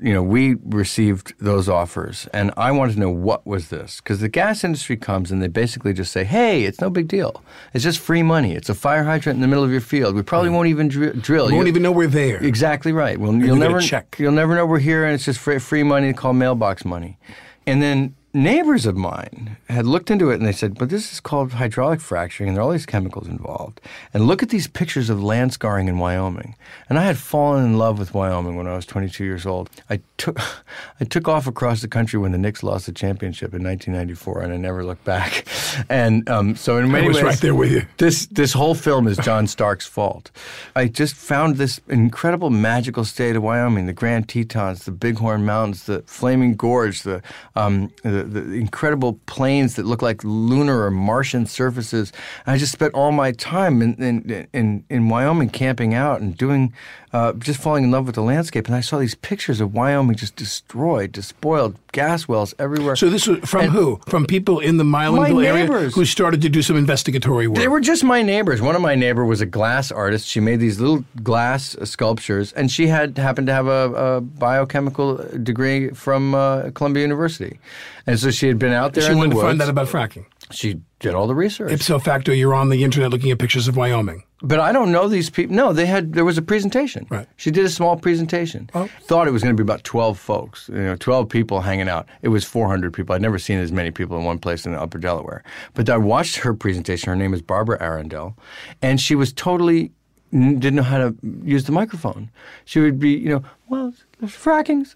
[0.00, 4.20] You know, we received those offers, and I wanted to know what was this because
[4.20, 7.42] the gas industry comes and they basically just say, "Hey, it's no big deal.
[7.74, 8.54] It's just free money.
[8.54, 10.14] It's a fire hydrant in the middle of your field.
[10.14, 10.54] We probably mm.
[10.54, 11.50] won't even dri- drill.
[11.50, 12.42] You won't You- even know we're there.
[12.42, 13.18] Exactly right.
[13.18, 14.16] Well, you'll never check.
[14.18, 17.18] You'll never know we're here, and it's just free, free money called mailbox money.
[17.66, 21.20] And then neighbors of mine had looked into it and they said, but this is
[21.20, 23.80] called hydraulic fracturing and there are all these chemicals involved.
[24.12, 26.54] And look at these pictures of land scarring in Wyoming.
[26.88, 29.70] And I had fallen in love with Wyoming when I was 22 years old.
[29.88, 30.38] I took,
[31.00, 34.52] I took off across the country when the Knicks lost the championship in 1994 and
[34.52, 35.46] I never looked back.
[35.88, 37.86] And um, so in many I was ways, right there with you.
[37.98, 40.30] This, this whole film is John Starks' fault.
[40.74, 45.84] I just found this incredible magical state of Wyoming, the Grand Tetons, the Bighorn Mountains,
[45.84, 47.22] the Flaming Gorge, the,
[47.54, 52.12] um, the, the incredible plains that look like lunar or Martian surfaces.
[52.46, 56.36] And I just spent all my time in, in, in, in Wyoming camping out and
[56.36, 56.72] doing,
[57.12, 58.66] uh, just falling in love with the landscape.
[58.66, 62.96] And I saw these pictures of Wyoming just destroyed, despoiled, gas wells everywhere.
[62.96, 64.00] So this was from And- who?
[64.06, 67.58] From people in the Milanville area who started to do some investigatory work.
[67.58, 68.60] They were just my neighbors.
[68.60, 70.26] One of my neighbor was a glass artist.
[70.28, 74.20] She made these little glass uh, sculptures, and she had happened to have a, a
[74.20, 77.58] biochemical degree from uh, Columbia University,
[78.08, 79.04] and so she had been out there.
[79.04, 80.26] she wanted the to find out about fracking.
[80.50, 81.70] She did all the research.
[81.72, 84.24] Ipso facto, you're on the internet looking at pictures of Wyoming.
[84.40, 85.54] But I don't know these people.
[85.54, 86.12] No, they had.
[86.12, 87.06] There was a presentation.
[87.10, 87.26] Right.
[87.36, 88.70] She did a small presentation.
[88.74, 88.88] Oh.
[89.02, 90.68] Thought it was going to be about twelve folks.
[90.68, 92.06] You know, twelve people hanging out.
[92.22, 93.14] It was four hundred people.
[93.14, 95.42] I'd never seen as many people in one place in Upper Delaware.
[95.74, 97.08] But I watched her presentation.
[97.10, 98.36] Her name is Barbara Arrindell,
[98.80, 99.92] and she was totally
[100.30, 102.30] didn't know how to use the microphone.
[102.64, 104.94] She would be, you know, well, there's frackings,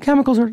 [0.00, 0.52] chemicals are.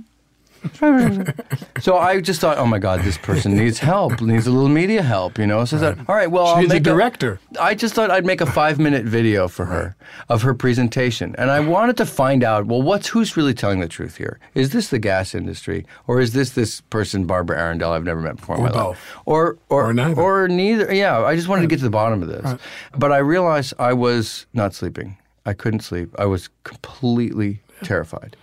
[1.79, 5.01] so I just thought, oh my God, this person needs help, needs a little media
[5.01, 5.65] help, you know.
[5.65, 7.39] So I thought, all right, well, I'll She's a make director.
[7.59, 9.95] I just thought I'd make a five minute video for her
[10.29, 11.35] of her presentation.
[11.37, 14.39] And I wanted to find out, well, what's who's really telling the truth here?
[14.53, 15.85] Is this the gas industry?
[16.07, 18.87] Or is this this person, Barbara Arrindell, I've never met before in Or my both.
[18.95, 19.17] life?
[19.25, 20.21] Or, or, Or neither.
[20.21, 20.93] Or neither.
[20.93, 22.55] Yeah, I just wanted to get to the bottom of this.
[22.97, 25.17] But I realized I was not sleeping.
[25.45, 26.09] I couldn't sleep.
[26.17, 28.35] I was completely terrified.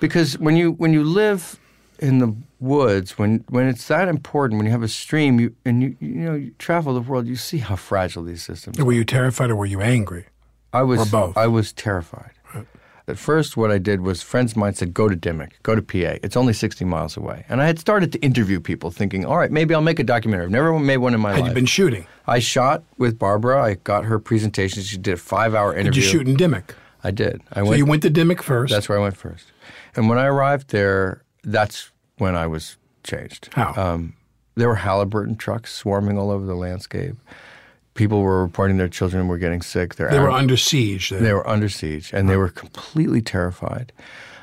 [0.00, 1.58] Because when you when you live
[1.98, 5.82] in the woods, when when it's that important, when you have a stream, you and
[5.82, 8.78] you you know you travel the world, you see how fragile these systems.
[8.78, 8.84] are.
[8.84, 10.26] Were you terrified or were you angry?
[10.72, 11.36] I was Or both?
[11.36, 12.32] I was terrified.
[13.08, 15.82] At first, what I did was friends of mine said, "Go to Dimock, go to
[15.82, 16.18] PA.
[16.24, 19.50] It's only 60 miles away." And I had started to interview people, thinking, "All right,
[19.52, 21.42] maybe I'll make a documentary." I've never made one in my Had life.
[21.44, 22.06] Had you been shooting?
[22.26, 23.62] I shot with Barbara.
[23.62, 24.82] I got her presentation.
[24.82, 25.92] She did a five-hour interview.
[25.92, 26.70] Did you shoot in Dimock?
[27.04, 27.42] I did.
[27.52, 28.72] I So you went to Dimock first.
[28.72, 29.52] That's where I went first.
[29.94, 33.48] And when I arrived there, that's when I was changed.
[33.52, 33.72] How?
[33.74, 34.14] Um,
[34.56, 37.14] there were Halliburton trucks swarming all over the landscape.
[37.94, 39.94] People were reporting their children were getting sick.
[39.94, 41.10] Their they were under siege.
[41.10, 41.22] Then.
[41.22, 43.92] they were under siege, and they were completely terrified.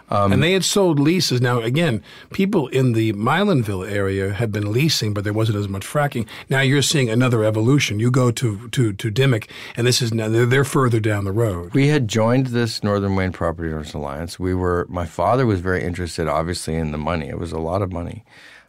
[0.10, 1.42] Um, and they had sold leases.
[1.42, 5.86] Now, again, people in the Milanville area had been leasing, but there wasn't as much
[5.86, 6.28] fracking.
[6.50, 8.00] Now you're seeing another evolution.
[8.00, 11.32] You go to to to Dimock, and this is now they're, they're further down the
[11.32, 11.74] road.
[11.74, 14.40] We had joined this Northern Wayne Property Owners Alliance.
[14.40, 14.86] We were.
[14.90, 17.30] My father was very interested, obviously, in the money.
[17.30, 18.24] It was a lot of money.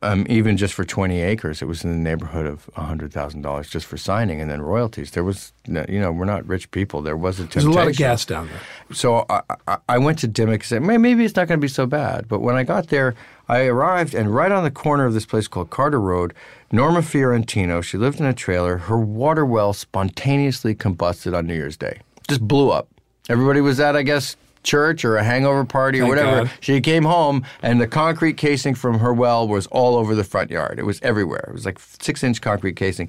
[0.05, 3.97] Um, even just for 20 acres, it was in the neighborhood of $100,000 just for
[3.97, 5.12] signing and then royalties.
[5.12, 7.01] There was, no- you know, we're not rich people.
[7.01, 8.61] There was a There's a lot of gas down there.
[8.95, 11.69] So I, I, I went to Dimock and said, maybe it's not going to be
[11.69, 12.29] so bad.
[12.29, 13.14] But when I got there,
[13.49, 16.35] I arrived, and right on the corner of this place called Carter Road,
[16.71, 18.77] Norma Fiorentino, she lived in a trailer.
[18.79, 22.01] Her water well spontaneously combusted on New Year's Day.
[22.29, 22.88] Just blew up.
[23.29, 26.44] Everybody was at, I guess, church or a hangover party or whatever.
[26.44, 26.50] God.
[26.61, 30.50] She came home, and the concrete casing from her well was all over the front
[30.50, 30.79] yard.
[30.79, 31.44] It was everywhere.
[31.48, 33.09] It was like six inch concrete casing.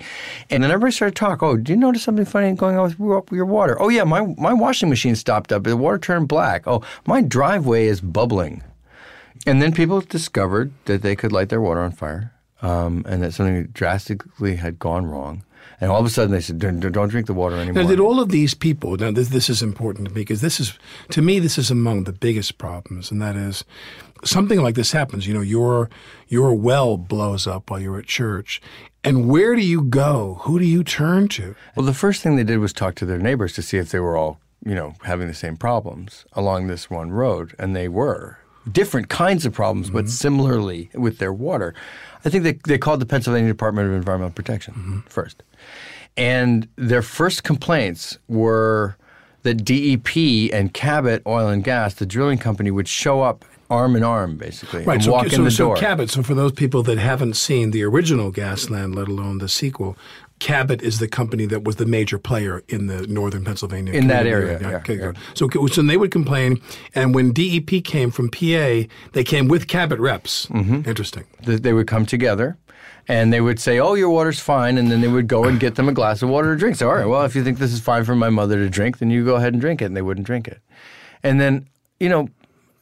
[0.49, 1.41] And then everybody started to talk.
[1.41, 3.81] Oh, do you notice something funny going on with your- your water?
[3.81, 5.63] Oh, yeah, my, my washing machine stopped up.
[5.63, 6.67] The water turned black.
[6.67, 8.61] Oh, my driveway is bubbling.
[9.47, 13.33] And then people discovered that they could light their water on fire um, and that
[13.33, 15.43] something drastically had gone wrong.
[15.81, 17.83] And all of a sudden they said, don't, don't drink the water anymore.
[17.83, 18.95] Now, did all of these people?
[18.95, 20.77] Now, this, this is important to me because this is,
[21.09, 23.65] to me, this is among the biggest problems, and that is
[24.23, 25.27] something like this happens.
[25.27, 25.89] You know, your
[26.27, 28.61] your well blows up while you're at church,
[29.03, 30.39] and where do you go?
[30.41, 31.55] Who do you turn to?
[31.75, 33.99] Well, the first thing they did was talk to their neighbors to see if they
[33.99, 38.39] were all, you know, having the same problems along this one road, and they were.
[38.71, 40.09] Different kinds of problems, but mm-hmm.
[40.09, 41.75] similarly with their water.
[42.23, 44.99] I think they, they called the Pennsylvania Department of Environmental Protection mm-hmm.
[45.01, 45.43] first.
[46.17, 48.95] And their first complaints were
[49.43, 54.03] that DEP and Cabot Oil and Gas, the drilling company, would show up arm in
[54.03, 55.77] arm, basically, Right, and so, walk so, in the so door.
[55.77, 56.09] Cabot.
[56.09, 59.97] So, for those people that haven't seen the original Gasland, let alone the sequel,
[60.39, 64.27] Cabot is the company that was the major player in the northern Pennsylvania In that
[64.27, 65.13] area, yeah, okay, yeah.
[65.33, 66.61] So, so they would complain,
[66.93, 70.47] and when DEP came from PA, they came with Cabot reps.
[70.47, 70.87] Mm-hmm.
[70.87, 71.23] Interesting.
[71.43, 72.57] they would come together
[73.07, 75.75] and they would say, "Oh, your water's fine," and then they would go and get
[75.75, 76.75] them a glass of water to drink.
[76.75, 78.97] So, all right, well, if you think this is fine for my mother to drink,
[78.97, 80.59] then you go ahead and drink it, and they wouldn't drink it.
[81.23, 81.67] And then,
[81.99, 82.29] you know,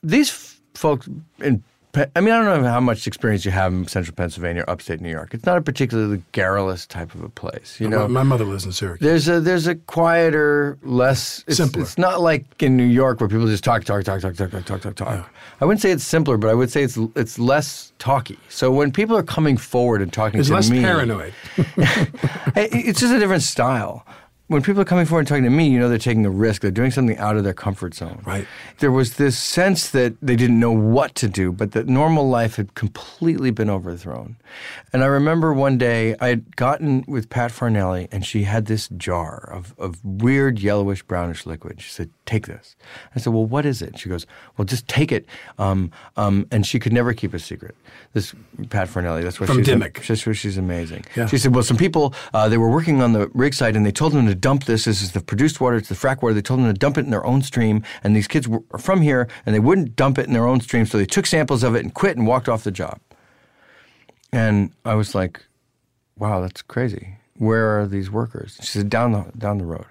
[0.02, 1.08] these folks
[1.40, 1.64] in
[1.96, 5.00] I mean, I don't know how much experience you have in central Pennsylvania or upstate
[5.00, 5.36] New York.
[5.36, 7.80] It's not a particularly garrulous type of a place.
[7.80, 9.08] You know, my, my mother lives in Syracuse.
[9.08, 11.84] there's a there's a quieter, less it's, Simpler.
[11.84, 14.66] It's not like in New York where people just talk, talk, talk, talk, talk, talk,
[14.66, 15.30] talk, talk, talk.
[15.62, 18.40] I wouldn't say it's simpler, but I would say it's it's less talky.
[18.50, 21.34] So when people are coming forward and talking It's to less paranoid.
[22.56, 24.04] It's just a different style.
[24.54, 26.62] When people are coming forward and talking to me, you know they're taking a risk.
[26.62, 28.22] They're doing something out of their comfort zone.
[28.24, 28.46] Right.
[28.78, 32.58] There was this sense that they didn't know what to do, but that normal life
[32.58, 34.36] had completely been overthrown.
[34.94, 38.90] And I remember one day I had gotten with Pat Farnelli, and she had this
[38.90, 41.82] jar of, of weird yellowish brownish liquid.
[41.82, 42.76] She said, "Take this."
[43.16, 44.26] I said, "Well, what is it?" She goes,
[44.58, 45.26] "Well, just take it."
[45.58, 47.76] Um, um, and she could never keep a secret.
[48.14, 48.34] This
[48.70, 49.24] Pat Farnelli.
[49.24, 49.66] That's why From she's.
[50.08, 51.06] That's why she's amazing.
[51.16, 51.28] Yeah.
[51.28, 53.92] She said, "Well, some people uh, they were working on the rig site, and they
[53.92, 54.86] told them to dump this.
[54.86, 55.78] This is the produced water.
[55.78, 56.34] It's the frack water.
[56.34, 57.84] They told them to dump it in their own stream.
[58.04, 60.62] And these kids were are from here, and they wouldn't dump it in their own
[60.62, 63.00] stream, so they took samples of it and quit and walked off the job."
[64.32, 65.46] And I was like,
[66.18, 67.18] "Wow, that's crazy.
[67.38, 69.86] Where are these workers?" She said, "Down the down the road."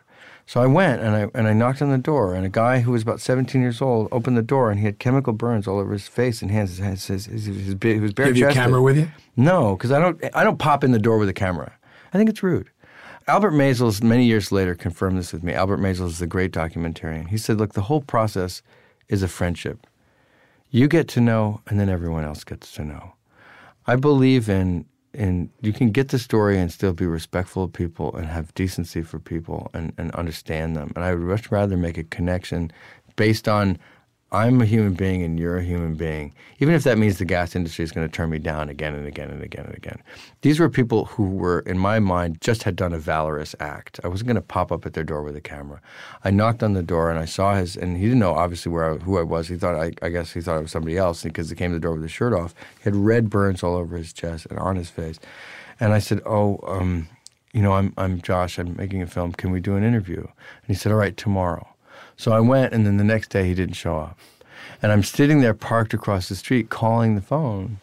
[0.46, 2.90] So I went and I and I knocked on the door, and a guy who
[2.92, 5.92] was about 17 years old opened the door, and he had chemical burns all over
[5.92, 6.76] his face and hands.
[6.78, 8.62] His his, his, his, he was bare Have you a chested.
[8.62, 9.10] camera with you?
[9.36, 10.22] No, because I don't.
[10.34, 11.72] I don't pop in the door with a camera.
[12.12, 12.68] I think it's rude.
[13.28, 15.54] Albert Maysles, many years later, confirmed this with me.
[15.54, 17.28] Albert Maysles is a great documentarian.
[17.28, 18.62] He said, "Look, the whole process
[19.08, 19.86] is a friendship.
[20.70, 23.14] You get to know, and then everyone else gets to know.
[23.86, 28.14] I believe in in you can get the story and still be respectful of people
[28.16, 30.92] and have decency for people and, and understand them.
[30.96, 32.72] And I would much rather make a connection
[33.16, 33.78] based on
[34.32, 37.54] I'm a human being and you're a human being, even if that means the gas
[37.54, 40.02] industry is going to turn me down again and again and again and again.
[40.40, 44.00] These were people who were, in my mind, just had done a valorous act.
[44.02, 45.82] I wasn't going to pop up at their door with a camera.
[46.24, 48.94] I knocked on the door and I saw his, and he didn't know obviously where
[48.94, 49.48] I, who I was.
[49.48, 51.76] He thought, I, I guess he thought I was somebody else because he came to
[51.76, 52.54] the door with his shirt off.
[52.78, 55.20] He had red burns all over his chest and on his face.
[55.78, 57.06] And I said, Oh, um,
[57.52, 58.58] you know, I'm, I'm Josh.
[58.58, 59.32] I'm making a film.
[59.32, 60.20] Can we do an interview?
[60.20, 61.68] And he said, All right, tomorrow.
[62.16, 64.18] So I went, and then the next day he didn't show up.
[64.82, 67.78] And I'm sitting there parked across the street calling the phone,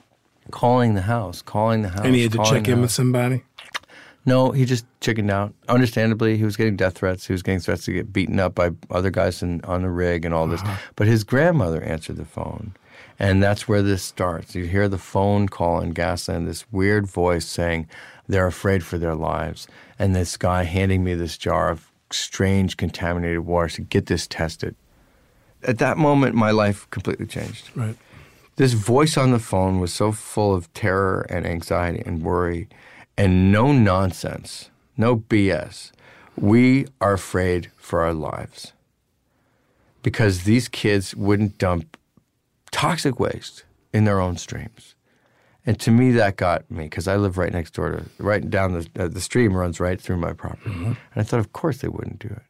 [0.52, 2.06] calling the house, calling the house.
[2.06, 3.44] And he had to check in with somebody.
[4.26, 5.54] No, he just chickened out.
[5.70, 7.26] Understandably, he was getting death threats.
[7.26, 10.26] He was getting threats to get beaten up by other guys in, on the rig
[10.26, 10.62] and all this.
[10.62, 10.78] Uh-huh.
[10.96, 12.76] But his grandmother answered the phone.
[13.18, 14.56] And that's where this starts.
[14.56, 17.88] You hear the phone call in Gasland, this weird voice saying
[18.28, 19.68] they're afraid for their lives.
[19.98, 24.76] And this guy handing me this jar of strange contaminated water to get this tested.
[25.64, 27.70] At that moment, my life completely changed.
[27.76, 27.96] Right.
[28.56, 32.68] This voice on the phone was so full of terror and anxiety and worry
[33.18, 35.92] and no nonsense, no BS.
[36.38, 38.74] We are afraid for our lives
[40.04, 41.98] because these kids wouldn't dump
[42.72, 44.96] toxic waste in their own streams.
[45.70, 48.74] And to me, that got me because I live right next door to, right down
[48.74, 50.72] the, uh, the stream runs right through my property.
[50.72, 50.86] Mm-hmm.
[50.86, 52.42] And I thought, of course, they wouldn't do it.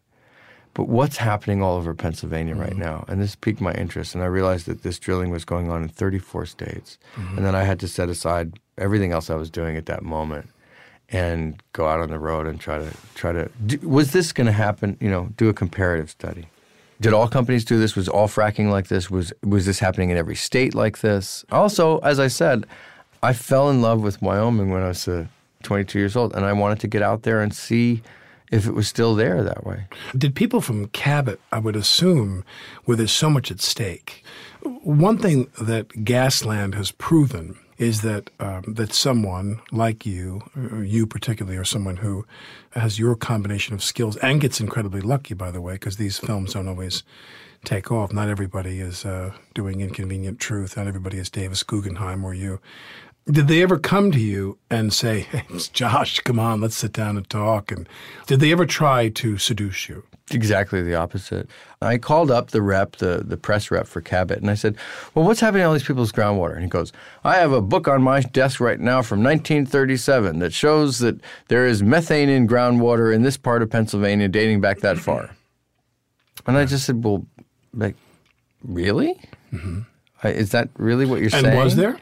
[0.74, 2.80] But what's happening all over Pennsylvania right mm-hmm.
[2.80, 3.04] now?
[3.10, 4.16] And this piqued my interest.
[4.16, 6.98] And I realized that this drilling was going on in 34 states.
[7.18, 7.36] Mm-hmm.
[7.36, 10.48] And then I had to set aside everything else I was doing at that moment
[11.10, 13.52] and go out on the road and try to try to.
[13.66, 14.96] Do, was this going to happen?
[15.02, 16.48] You know, do a comparative study.
[17.02, 17.98] Did all companies do this?
[17.98, 19.12] Was all fracking like this?
[19.12, 21.44] Was was this happening in every state like this?
[21.52, 22.66] Also, as I said,
[23.22, 25.28] I fell in love with Wyoming when I was uh,
[25.64, 28.02] 22 years old, and I wanted to get out there and see
[28.52, 29.86] if it was still there that way.
[30.18, 32.44] Did people from Cabot, I would assume,
[32.86, 34.24] where there's so much at stake,
[34.62, 40.42] one thing that Gasland has proven is that um, that someone like you,
[40.84, 42.26] you particularly, or someone who
[42.72, 46.54] has your combination of skills and gets incredibly lucky, by the way, because these films
[46.54, 47.04] don't always
[47.64, 48.12] take off.
[48.12, 50.76] Not everybody is uh, doing Inconvenient Truth.
[50.76, 52.60] Not everybody is Davis Guggenheim or you.
[53.32, 57.16] Did they ever come to you and say, hey, Josh, come on, let's sit down
[57.18, 57.72] and talk?
[57.72, 57.88] And
[58.28, 60.04] did they ever try to seduce you?
[60.32, 61.50] Exactly the opposite.
[61.82, 64.76] I called up the rep, the, the press rep for Cabot, and I said,
[65.16, 66.54] Well, what's happening to all these people's groundwater?
[66.54, 66.92] And he goes,
[67.24, 71.66] I have a book on my desk right now from 1937 that shows that there
[71.66, 75.32] is methane in groundwater in this part of Pennsylvania dating back that far.
[76.48, 77.26] And I just said, Well,
[77.74, 77.96] like,
[78.64, 79.20] really?
[79.54, 79.82] Mm-hmm.
[80.24, 81.58] I- Is that really what you're And saying?
[81.58, 81.98] was there?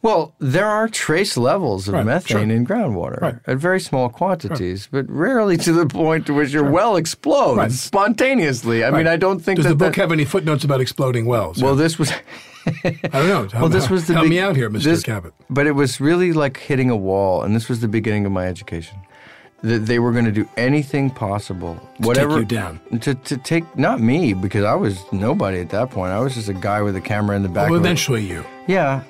[0.00, 2.56] Well, there are trace levels of Right, methane sure.
[2.56, 3.34] in groundwater Right.
[3.48, 7.72] at very small quantities, but rarely to the point to which your well explodes Right.
[7.72, 8.84] spontaneously.
[8.84, 11.26] I mean, I don't think Does that the book that- have any footnotes about exploding
[11.26, 11.60] wells?
[11.62, 12.12] Well, this was.
[12.84, 13.48] I don't know.
[13.48, 14.82] Help, well, this was the help big- me out here, Mr.
[14.84, 15.32] this- Cabot.
[15.50, 18.46] But it was really like hitting a wall, and this was the beginning of my
[18.46, 18.98] education.
[19.62, 22.80] That they were going to do anything possible, whatever you down.
[23.00, 26.12] to to take not me because I was nobody at that point.
[26.12, 27.70] I was just a guy with a camera in the back.
[27.70, 28.44] Well, eventually you.
[28.68, 29.02] yeah,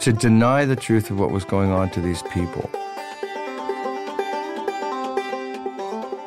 [0.00, 2.68] to deny the truth of what was going on to these people.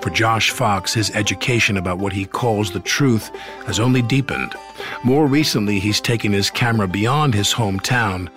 [0.01, 3.30] For Josh Fox, his education about what he calls the truth
[3.65, 4.55] has only deepened.
[5.03, 8.30] More recently, he's taken his camera beyond his hometown.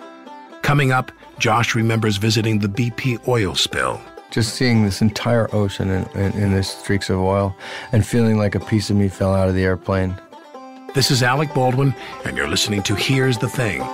[0.63, 4.01] Coming up, Josh remembers visiting the BP oil spill.
[4.31, 7.53] Just seeing this entire ocean in, in, in this streaks of oil,
[7.91, 10.15] and feeling like a piece of me fell out of the airplane.
[10.95, 13.85] This is Alec Baldwin, and you're listening to Here's the Thing.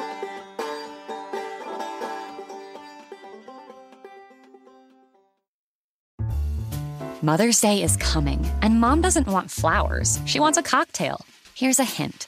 [7.23, 10.19] Mother's Day is coming, and mom doesn't want flowers.
[10.25, 11.25] She wants a cocktail.
[11.55, 12.27] Here's a hint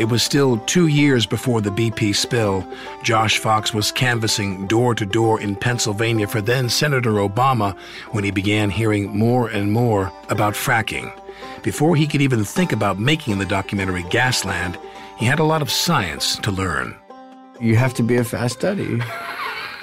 [0.00, 2.66] It was still two years before the BP spill.
[3.02, 7.76] Josh Fox was canvassing door to door in Pennsylvania for then Senator Obama
[8.12, 11.12] when he began hearing more and more about fracking.
[11.62, 14.78] Before he could even think about making the documentary Gasland,
[15.18, 16.96] he had a lot of science to learn.
[17.60, 19.02] You have to be a fast study.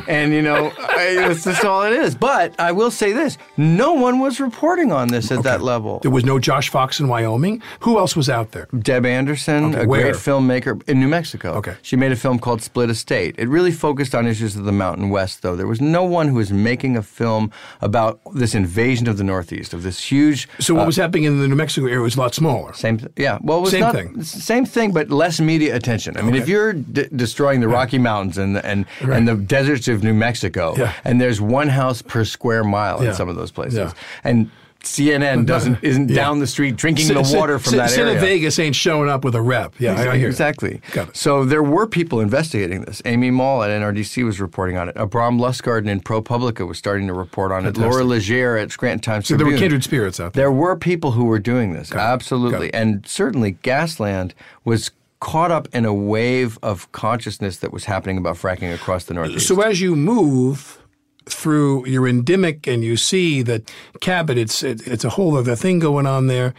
[0.07, 2.15] And you know, I, that's just all it is.
[2.15, 5.99] But I will say this: no one was reporting on this at that level.
[5.99, 7.61] There was no Josh Fox in Wyoming.
[7.81, 8.67] Who else was out there?
[8.77, 10.01] Deb Anderson, Okay, a where?
[10.03, 11.53] great filmmaker in New Mexico.
[11.53, 11.75] Okay.
[11.81, 13.35] She made a film called Split Estate.
[13.37, 15.55] It really focused on issues of the Mountain West, though.
[15.55, 19.73] There was no one who was making a film about this invasion of the Northeast,
[19.73, 20.47] of this huge.
[20.59, 22.73] So what uh, was happening in the New Mexico area was a lot smaller.
[22.73, 23.39] Same, th- yeah.
[23.41, 24.23] Well, Same not, thing.
[24.23, 26.17] Same thing, but less media attention.
[26.17, 26.43] I mean, Okay.
[26.43, 29.17] if you're d- destroying the Rocky Mountains and and Right.
[29.17, 30.93] and the deserts of New Mexico, Yeah.
[31.03, 34.49] and there's one house per square mile in some of those places, and
[34.83, 36.15] CNN doesn't isn't Yeah.
[36.15, 38.19] down the street drinking the Cin- water from Cin- that Cine area.
[38.21, 39.73] Vegas ain't showing up with a rep.
[39.79, 40.27] Yeah, I, I hear.
[40.29, 40.81] Exactly.
[40.93, 41.17] Got it.
[41.17, 43.01] So there were people investigating this.
[43.03, 44.95] Amy Mall at NRDC was reporting on it.
[44.95, 47.75] Abrahm Lustgarten in ProPublica was starting to report on it.
[47.75, 50.43] Laura Legere at Scranton Times So there were kindred spirits out there.
[50.43, 51.89] There were people who were doing this.
[51.89, 51.99] Got.
[52.13, 52.73] Absolutely.
[52.73, 54.31] And certainly Gasland
[54.63, 59.13] was caught up in a wave of consciousness that was happening about fracking across the
[59.13, 59.47] Northeast.
[59.47, 60.81] So as you move
[61.25, 65.79] through, you're endemic and you see that Cabot, it's it, it's a whole other thing
[65.79, 66.53] going on there.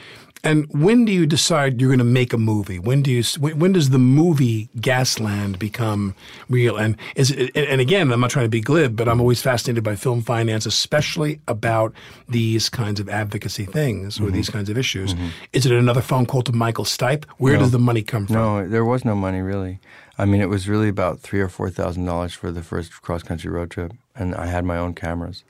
[0.45, 2.79] And when do you decide you're going to make a movie?
[2.79, 3.23] When do you?
[3.41, 6.15] When, when does the movie Gasland become
[6.49, 6.77] real?
[6.77, 9.83] And is it, and again, I'm not trying to be glib, but I'm always fascinated
[9.83, 11.93] by film finance, especially about
[12.29, 14.35] these kinds of advocacy things or Mm-hmm.
[14.35, 15.15] these kinds of issues.
[15.53, 17.25] Is it another phone call to Michael Stipe?
[17.39, 17.61] Where No.
[17.61, 18.37] does the money come from?
[18.37, 19.81] No, there was no money really.
[20.19, 23.23] I mean, it was really about three or four thousand dollars for the first cross
[23.23, 25.45] country road trip, and I had my own cameras.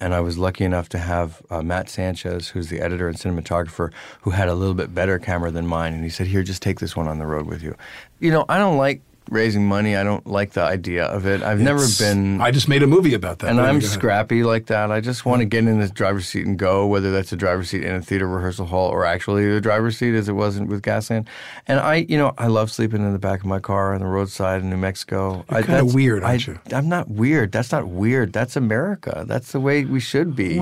[0.00, 3.92] And I was lucky enough to have uh, Matt Sanchez, who's the editor and cinematographer,
[4.22, 5.94] who had a little bit better camera than mine.
[5.94, 7.74] And he said, Here, just take this one on the road with you.
[8.20, 9.00] You know, I don't like
[9.30, 9.96] raising money.
[9.96, 11.42] I don't like the idea of it.
[11.42, 12.40] I've never been.
[12.40, 13.50] I just made a movie about that.
[13.50, 14.90] and I'm scrappy like that.
[14.90, 17.70] I just want to get in the driver's seat and go, whether that's a driver's
[17.70, 20.82] seat in a theater rehearsal hall or actually the driver's seat as it wasn't with
[20.82, 21.26] Gasland.
[21.66, 24.06] And I, you know, I love sleeping in the back of my car on the
[24.06, 25.44] roadside in New Mexico.
[25.50, 26.60] You're I, kind of weird, aren't I, you?
[26.72, 27.52] I'm not weird.
[27.52, 28.32] That's not weird.
[28.32, 29.24] That's America.
[29.26, 30.58] That's the way we should be.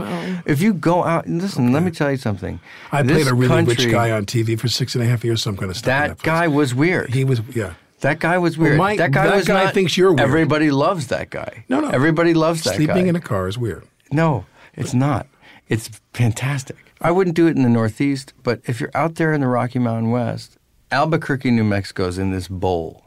[0.47, 2.61] if you go out and listen, let me tell you something.
[2.93, 5.43] I This played a really rich guy on TV for six and a half years.
[5.43, 5.87] Some kind of stuff.
[6.05, 7.13] in That that guy was weird.
[7.15, 7.41] He was.
[7.55, 7.75] Yeah.
[8.05, 8.79] That guy was Well, weird.
[8.79, 10.21] Mike, that guy that was guy not- thinks you're weird.
[10.21, 11.65] Everybody loves that guy.
[11.71, 11.89] No, no.
[11.89, 12.77] Everybody loves that guy.
[12.77, 13.85] Sleeping in a car is weird.
[14.13, 14.45] No,
[14.75, 15.27] it's not.
[15.71, 16.77] It's fantastic.
[17.01, 19.79] I wouldn't do it in the Northeast, but if you're out there in the Rocky
[19.79, 20.59] Mountain West,
[20.93, 23.04] Albuquerque, New Mexico is in this bowl.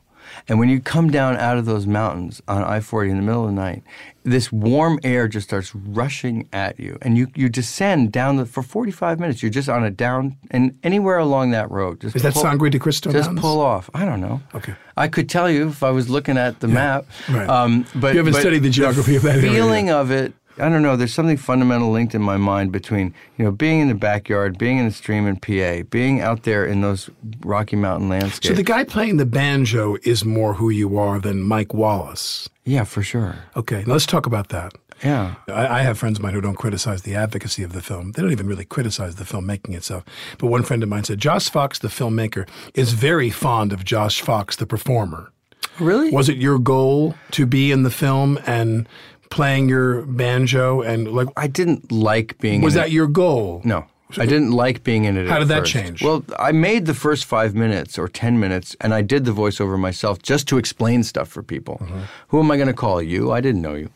[0.48, 3.44] And when you come down out of those mountains on I 40 in the middle
[3.44, 3.84] of the night,
[4.24, 6.98] this warm air just starts rushing at you.
[7.02, 9.42] And you, you descend down the, for 45 minutes.
[9.42, 12.02] You're just on a down, and anywhere along that road.
[12.02, 13.42] Just Is that pull- Sangre de Cristo Just Mountains?
[13.42, 13.90] pull off.
[13.94, 14.42] I don't know.
[14.54, 14.76] Okay.
[14.98, 17.06] I could tell you if I was looking at the map.
[17.30, 17.48] right.
[17.48, 20.34] Um, but You haven't but studied the geography of that area feeling of it.
[20.60, 20.96] I don't know.
[20.96, 24.78] There's something fundamental linked in my mind between you know being in the backyard, being
[24.78, 27.10] in the stream in PA, being out there in those
[27.42, 28.48] Rocky Mountain landscapes.
[28.48, 32.50] So the guy playing the banjo is more who you are than Mike Wallace.
[32.66, 33.36] yeah, for sure.
[33.56, 34.74] Okay, now let's talk about that.
[35.04, 35.36] Yeah.
[35.48, 38.14] I, I have friends of mine who don't criticize the advocacy of the film.
[38.14, 40.04] They don't even really criticize the filmmaking itself.
[40.40, 44.22] But one friend of mine said Josh Fox, the filmmaker, is very fond of Josh
[44.22, 45.32] Fox, the performer.
[45.80, 46.10] Really?
[46.10, 48.90] Was it your goal to be in the film and
[49.30, 51.28] playing your banjo and like?
[51.38, 52.62] I didn't like being.
[52.62, 52.94] Was that it.
[52.94, 53.62] your goal?
[53.64, 53.86] No.
[54.18, 55.28] I didn't like being in it.
[55.28, 55.74] How did that first.
[55.74, 56.02] change?
[56.02, 59.78] Well, I made the first five minutes or ten minutes, and I did the voiceover
[59.78, 61.78] myself just to explain stuff for people.
[61.82, 62.00] Mm-hmm.
[62.30, 63.02] Who am I going to call?
[63.02, 63.34] You?
[63.34, 63.90] I didn't know you.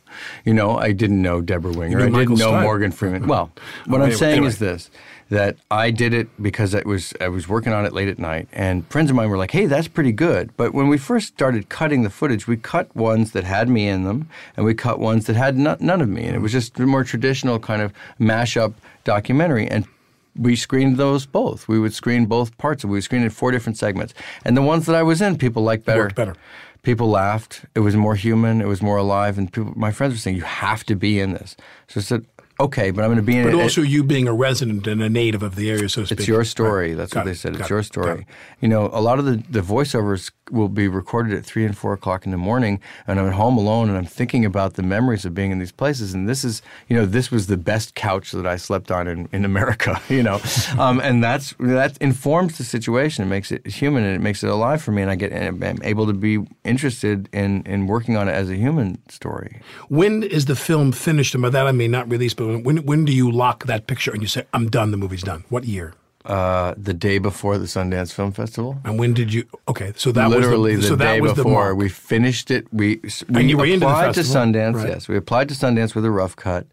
[0.44, 1.98] You know, I didn't know Debra Winger.
[2.10, 3.26] knew I didn't know Morgan Freeman.
[3.26, 3.52] Well,
[3.86, 4.48] what Oh, I'm anyway, saying anyway.
[4.50, 4.92] is this:
[5.32, 8.50] that I did it because it was I was working on it late at night,
[8.52, 11.70] and friends of mine were like, "Hey, that's pretty good." But when we first started
[11.70, 14.28] cutting the footage, we cut ones that had me in them,
[14.58, 16.86] and we cut ones that had no, none of me, and it was just a
[16.86, 19.88] more traditional kind of mashup documentary, and.
[20.34, 21.68] We screened those both.
[21.68, 22.86] We would screen both parts.
[22.86, 24.14] We would screen in four different segments,
[24.46, 26.04] and the ones that I was in, people liked better.
[26.04, 26.36] Worked better.
[26.84, 27.66] People laughed.
[27.76, 28.62] It was more human.
[28.62, 31.34] It was more alive, and people, my friends were saying, "You have to be in
[31.34, 31.58] this."
[31.90, 32.26] So I said,
[32.66, 35.02] "Okay, but I'm going to be in But it." also you being a resident and
[35.02, 36.02] a native of the area, so.
[36.02, 36.90] It's your story.
[36.90, 36.98] Right.
[36.98, 37.56] That's Got what they said.
[37.56, 37.70] It's it.
[37.70, 38.22] your story.
[38.22, 38.26] it.
[38.62, 41.94] You know, a lot of the, the voiceovers will be recorded at three and four
[41.94, 45.26] o'clock in the morning, and I'm at home alone, and I'm thinking about the memories
[45.26, 46.14] of being in these places.
[46.14, 49.30] And this is, you know, this was the best couch that I slept on in,
[49.32, 50.00] in America.
[50.12, 50.42] You know,
[50.78, 53.24] um, and that's that informs the situation.
[53.24, 55.02] It makes it human, and it makes it alive for me.
[55.02, 58.50] And I get, and I'm able to be interested in in working on it as
[58.50, 59.62] a human story.
[59.88, 61.34] When is the film finished?
[61.34, 64.12] And by that I mean not released, but when when do you lock that picture
[64.12, 64.92] and you say, "I'm done.
[64.92, 65.44] The movie's done"?
[65.50, 65.94] What year?
[66.24, 68.78] Uh, the day before the Sundance Film Festival.
[68.84, 69.46] And when did you?
[69.68, 72.72] Okay, so that literally was the, the so day was the before we finished it.
[72.72, 74.76] We we you were into the applied to Sundance.
[74.76, 74.90] right.
[74.90, 76.68] Yes, we applied to Sundance with a rough cut,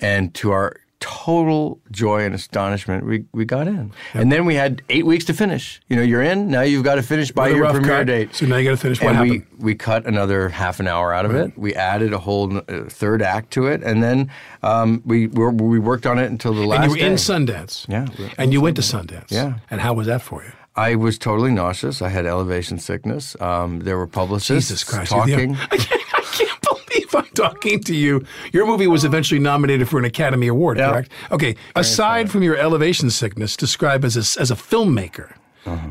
[0.00, 3.92] and to our total joy and astonishment, we, we got in.
[4.14, 5.80] And then we had eight weeks to finish.
[5.88, 6.60] You know, you're in now.
[6.60, 8.06] You've got to finish by your premiere cut.
[8.06, 8.34] date.
[8.34, 9.00] So now you got to finish.
[9.00, 9.46] What and happened?
[9.58, 11.56] we, we cut another half an hour out of it.
[11.58, 14.30] We added a whole uh, third act to it, and then
[14.62, 16.84] um, we were, we worked on it until the last.
[16.84, 17.14] and you were in.
[17.14, 17.88] Sundance.
[17.88, 19.30] Yeah, we And you went to Sundance.
[19.30, 19.58] Yeah.
[19.70, 20.52] And how was that for you?
[20.76, 22.00] I was totally nauseous.
[22.00, 23.36] I had elevation sickness.
[23.40, 25.10] Um, there were publicists Jesus Christ!
[25.10, 25.56] talking.
[25.70, 28.24] I can't, I can't believe I'm talking to you.
[28.52, 30.90] Your movie was eventually nominated for an Academy Award, Yeah.
[30.90, 31.12] correct?
[31.30, 31.54] Okay.
[31.76, 35.34] Aside from your elevation sickness, describe as a, as a filmmaker,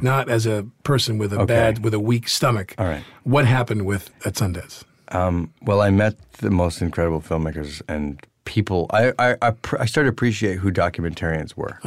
[0.02, 1.44] not as a person with a Uh-huh.
[1.44, 1.54] Okay.
[1.54, 2.76] bad, with a weak stomach.
[2.78, 3.04] All right.
[3.24, 4.84] What happened with at Sundance?
[5.10, 8.88] Um, well, I met the most incredible filmmakers and people.
[8.92, 11.80] I, I, I, pr- I started to appreciate who documentarians were.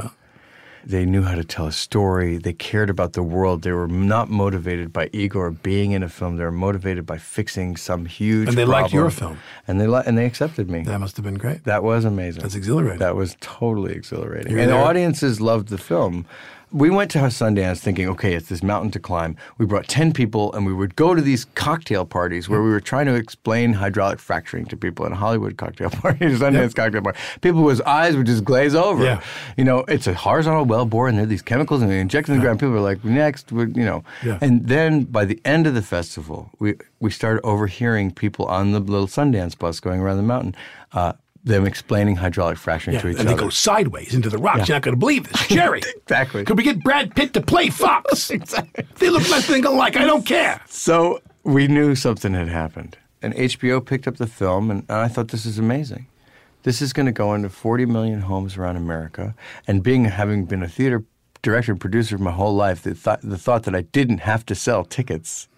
[0.85, 2.39] They knew how to tell a story.
[2.39, 3.63] They cared about the world.
[3.63, 6.37] They were not motivated by ego or being in a film.
[6.37, 8.49] They were motivated by fixing some huge.
[8.49, 9.39] And they liked your film.
[9.69, 10.83] And they li- and they accepted me.
[10.83, 11.65] That must have been great.
[11.65, 12.43] That was amazing.
[12.43, 12.99] That's exhilarating.
[12.99, 14.53] That was totally exhilarating.
[14.53, 14.85] You're and there.
[14.85, 16.27] audiences loved the film.
[16.73, 19.37] We went to Sundance thinking, okay, it's this mountain to climb.
[19.59, 22.81] We brought 10 people and we would go to these cocktail parties where we were
[22.81, 26.75] trying to explain hydraulic fracturing to people in a Hollywood cocktail party, Sundance Yep.
[26.75, 27.19] cocktail party.
[27.43, 29.05] People whose eyes would just glaze over.
[29.05, 29.23] Yeah.
[29.57, 32.29] You know, it's a horizontal well bore and there are these chemicals and they inject
[32.29, 32.59] in the ground.
[32.61, 34.03] People are like, next, you know.
[34.25, 34.39] Yeah.
[34.41, 38.81] And then by the end of the festival, we, we started overhearing people on the
[38.81, 40.55] little Sundance bus going around the mountain,
[40.93, 41.13] uh,
[41.45, 43.37] them explaining hydraulic fracturing Yeah, to each and other.
[43.37, 44.69] they go sideways into the rocks.
[44.69, 45.47] You're not going to believe this.
[45.49, 45.83] Jerry.
[46.03, 46.45] Exactly.
[46.45, 48.31] Could we get Brad Pitt to play Fox?
[48.41, 48.85] exactly.
[48.97, 49.97] They look nothing alike.
[49.97, 50.61] I don't care.
[50.67, 52.99] So we knew something had happened.
[53.23, 56.07] And HBO picked up the film, and, and I thought, this is amazing.
[56.65, 59.35] This is going to go into 40 million homes around America.
[59.67, 61.05] And being having been a theater
[61.41, 64.55] director and producer my whole life, the, th- the thought that I didn't have to
[64.55, 65.49] sell tickets,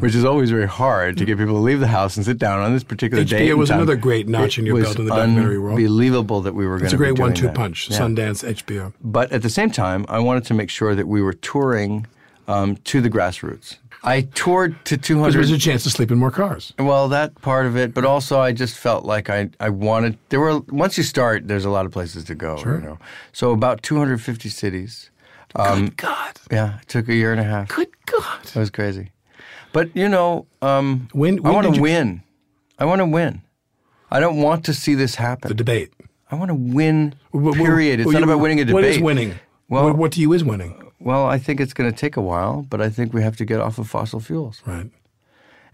[0.00, 2.60] which is always very hard to get people to leave the house and sit down
[2.60, 3.46] on this particular day.
[3.46, 5.78] HBO and was another great notch in your belt in the documentary world.
[5.78, 6.96] Unbelievable that we were going to.
[6.96, 7.08] Do it.
[7.08, 7.90] It's a great one-two punch.
[7.90, 7.98] Yeah.
[7.98, 8.92] Sundance, HBO.
[9.02, 12.06] But at the same time, I wanted to make sure that we were touring
[12.48, 13.76] um, to the grassroots.
[14.02, 15.32] I toured to 200.
[15.32, 16.72] There was a chance to sleep in more cars.
[16.78, 20.16] Well, that part of it, but also I just felt like I, I wanted.
[20.30, 22.56] There were once you start, there's a lot of places to go.
[22.56, 22.76] Sure.
[22.76, 22.98] You know,
[23.32, 25.10] so about 250 cities.
[25.54, 26.40] Um, Good God.
[26.50, 27.68] Yeah, it took a year and a half.
[27.68, 28.40] Good God.
[28.44, 29.10] It was crazy,
[29.72, 32.22] but you know, um, When- I want to you- win.
[32.78, 33.42] I want to win.
[34.10, 35.48] I don't want to see this happen.
[35.48, 35.92] The debate.
[36.30, 37.14] I want to win.
[37.32, 38.00] Period.
[38.00, 38.74] It's well, not about winning a debate.
[38.74, 39.34] What is winning?
[39.68, 40.82] Well- what, what to you is winning?
[40.98, 43.44] Well, I think it's going to take a while, but I think we have to
[43.46, 44.60] get off of fossil fuels.
[44.66, 44.90] Right.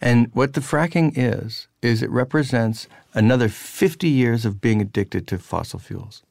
[0.01, 5.39] And what the fracking is, is it represents another 50 years of being addicted to
[5.39, 6.23] fossil fuels.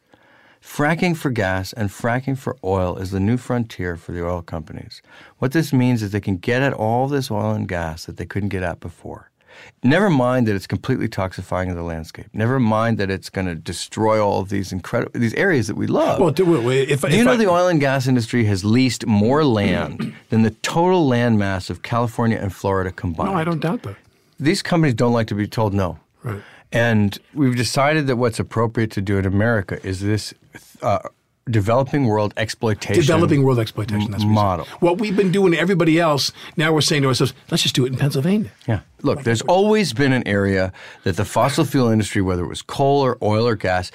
[0.66, 5.02] Fracking for gas and fracking for oil is the new frontier for the oil companies.
[5.38, 8.26] What this means is they can get at all this oil and gas that they
[8.26, 9.30] couldn't get at before.
[9.84, 12.26] Never mind that it's completely toxifying the landscape.
[12.34, 15.88] Never mind that it's going to destroy all of these incredible these areas that we
[15.88, 16.20] love.
[16.20, 19.06] Well, do, if, Do if you know I, the oil and gas industry has leased
[19.06, 23.32] more land than the total land mass of California and Florida combined?
[23.32, 23.96] No, I don't doubt that.
[24.40, 26.00] These companies don't like to be told no.
[26.24, 26.42] Right.
[26.72, 30.34] And we've decided that what's appropriate to do in America is this
[30.82, 31.00] uh,
[31.50, 33.02] developing world exploitation.
[33.02, 34.12] Developing world exploitation.
[34.12, 34.66] That's what model.
[34.80, 37.86] What we've been doing to everybody else, now we're saying to ourselves, let's just do
[37.86, 38.52] it in Pennsylvania.
[38.68, 38.80] Yeah.
[39.04, 40.74] Look, there's always been an area
[41.04, 43.92] that the fossil fuel industry, whether it was coal or oil or gas,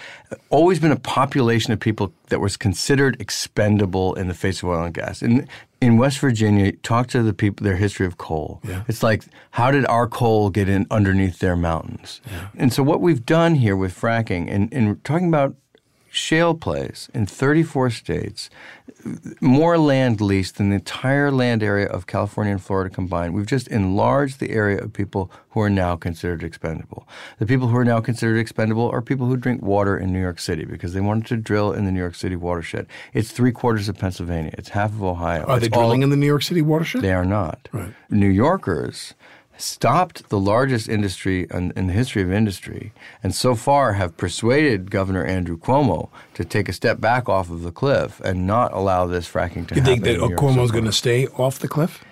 [0.50, 4.84] always been a population of people that was considered expendable in the face of oil
[4.84, 5.22] and gas.
[5.22, 5.48] In
[5.80, 8.60] in West Virginia, talk to the people their history of coal.
[8.62, 8.84] Yeah.
[8.86, 12.20] It's like how did our coal get in underneath their mountains?
[12.30, 12.48] Yeah.
[12.56, 15.56] And so what we've done here with fracking and, and talking about
[16.10, 18.50] shale plays in 34 states,
[19.40, 23.34] more land leased than the entire land area of California and Florida combined.
[23.34, 27.06] We've just enlarged the area of people who are now considered expendable.
[27.38, 30.38] The people who are now considered expendable are people who drink water in New York
[30.40, 32.86] City because they wanted to drill in the New York City watershed.
[33.12, 34.52] It's three quarters of Pennsylvania.
[34.58, 35.44] It's half of Ohio.
[35.44, 37.02] Are they It's all- drilling in the New York City watershed?
[37.02, 37.68] they are not.
[37.72, 37.94] Right.
[38.10, 39.14] New Yorkers
[39.60, 42.92] stopped the largest industry in, in the history of industry,
[43.22, 47.62] and so far have persuaded Governor Andrew Cuomo to take a step back off of
[47.62, 49.84] the cliff and not allow this fracking to You happen.
[49.84, 52.04] You think that in New York Cuomo's so going to stay off the cliff?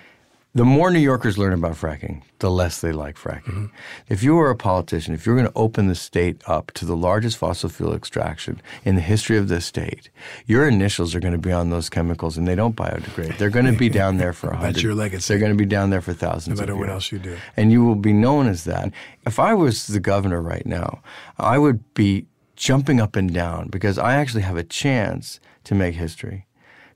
[0.55, 3.43] The more New Yorkers learn about fracking, the less they like fracking.
[3.53, 3.65] Mm-hmm.
[4.07, 6.95] If you were a politician, if you're going to open the state up to the
[6.97, 10.09] largest fossil fuel extraction in the history of the state,
[10.47, 13.37] your initials are going to be on those chemicals and they don't biodegrade.
[13.37, 14.81] They're going to be down there for a That's hundred.
[14.83, 15.31] your legacy.
[15.31, 16.59] They're going to be down there for thousands.
[16.59, 17.37] No matter what else you do.
[17.55, 18.91] and you will be known as that.
[19.27, 21.01] If I was the governor right now,
[21.37, 22.25] I would be
[22.55, 26.47] jumping up and down because I actually have a chance to make history.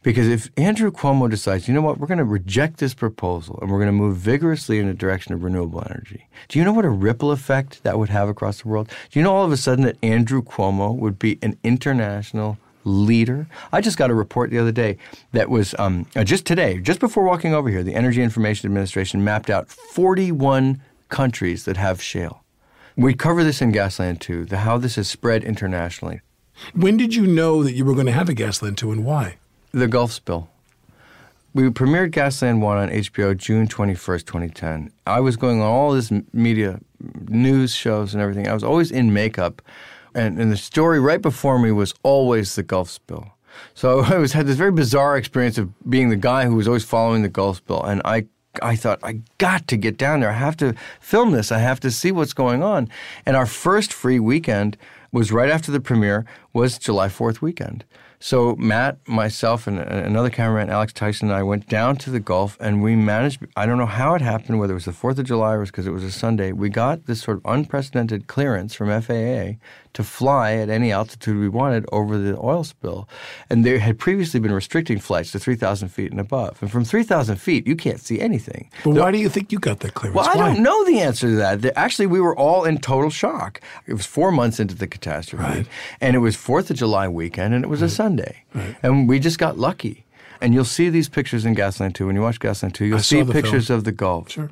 [0.03, 3.71] Because if Andrew Cuomo decides, you know what, we're going to reject this proposal and
[3.71, 6.83] we're going to move vigorously in the direction of renewable energy, do you know what
[6.83, 8.89] a ripple effect that would have across the world?
[9.09, 13.47] Do you know all of a sudden that Andrew Cuomo would be an international leader?
[13.71, 14.97] I just got a report the other day
[15.31, 19.23] that was um, uh, just today, just before walking over here, the Energy Information Administration
[19.23, 22.43] mapped out 41 countries that have shale.
[22.97, 26.19] We cover this in Gasland 2, the, how this has spread internationally.
[26.73, 29.37] When did you know that you were going to have a Gasland 2 and why?
[29.76, 30.49] The Gulf spill.
[31.55, 34.91] We premiered Gasland 1 on HBO June 21st, 2010.
[35.07, 36.80] I was going on all this media,
[37.28, 38.47] news shows and everything.
[38.47, 39.63] I was always in makeup.
[40.13, 43.34] And, and the story right before me was always the Gulf spill.
[43.74, 46.86] So I was had this very bizarre experience of being the guy who was always
[46.86, 47.82] following the Gulf spill.
[47.84, 48.28] And I,
[48.61, 50.30] I thought, I got to get down there.
[50.30, 51.51] I have to film this.
[51.51, 52.89] I have to see what's going on.
[53.26, 54.78] And our first free weekend
[55.11, 57.86] was right after the premiere was July 4th weekend.
[58.26, 62.55] So Matt, myself, and another cameraman, Alex Tyson, and I went down to the Gulf,
[62.61, 63.45] and we managed.
[63.57, 65.86] I don't know how it happened, whether it was the Fourth of July or because
[65.86, 66.53] it was a Sunday.
[66.53, 69.57] We got this sort of unprecedented clearance from FAA
[69.93, 73.07] to fly at any altitude we wanted over the oil spill,
[73.49, 76.57] and they had previously been restricting flights to 3,000 feet and above.
[76.61, 78.69] And from 3,000 feet, you can't see anything.
[78.84, 80.15] But why do you think you got that clearance?
[80.15, 80.53] Well, I Why?
[80.53, 81.78] don't know the answer to that.
[81.78, 83.61] Actually, we were all in total shock.
[83.86, 85.67] It was four months into the catastrophe, Right.
[86.01, 87.91] and it was Fourth of July weekend, and it was a mm.
[87.91, 88.12] Sunday,
[88.84, 90.05] and we just got lucky.
[90.41, 92.05] And you'll see these pictures in Gasland 2.
[92.07, 93.78] When you watch Gasland 2, you'll I see pictures film.
[93.80, 94.32] of the Gulf.
[94.32, 94.49] Sure.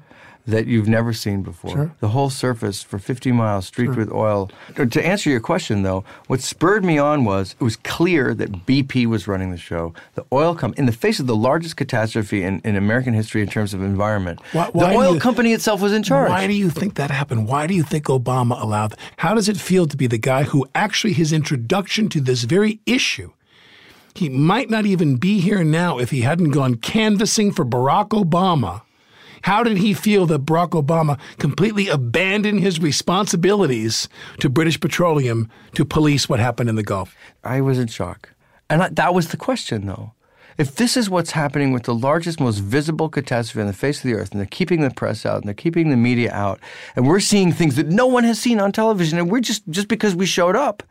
[0.47, 1.71] That you've never seen before.
[1.71, 1.91] Sure.
[1.99, 4.49] The whole surface for 50 miles streaked with oil.
[4.75, 9.05] To answer your question, though, what spurred me on was it was clear that BP
[9.05, 9.93] was running the show.
[10.15, 13.49] The oil company, in the face of the largest catastrophe in, in American history in
[13.49, 16.29] terms of environment, Why- the why do oil you- company itself was in charge.
[16.31, 17.47] Why do you think that happened?
[17.47, 18.95] Why do you think Obama allowed?
[19.17, 22.79] How does it feel to be the guy who actually his introduction to this very
[22.87, 23.31] issue?
[24.13, 28.81] He might not even be here now if he hadn't gone canvassing for Barack Obama.
[29.43, 34.07] How did he feel that Barack Obama completely abandoned his responsibilities
[34.39, 37.15] to British Petroleum to police what happened in the Gulf?
[37.43, 38.33] I was in shock.
[38.69, 40.13] And that was the question, though.
[40.57, 44.03] If this is what's happening with the largest, most visible catastrophe on the face of
[44.03, 46.59] the earth, and they're keeping the press out and they're keeping the media out,
[46.95, 49.87] and we're seeing things that no one has seen on television, and we're just just
[49.87, 50.83] because we showed up,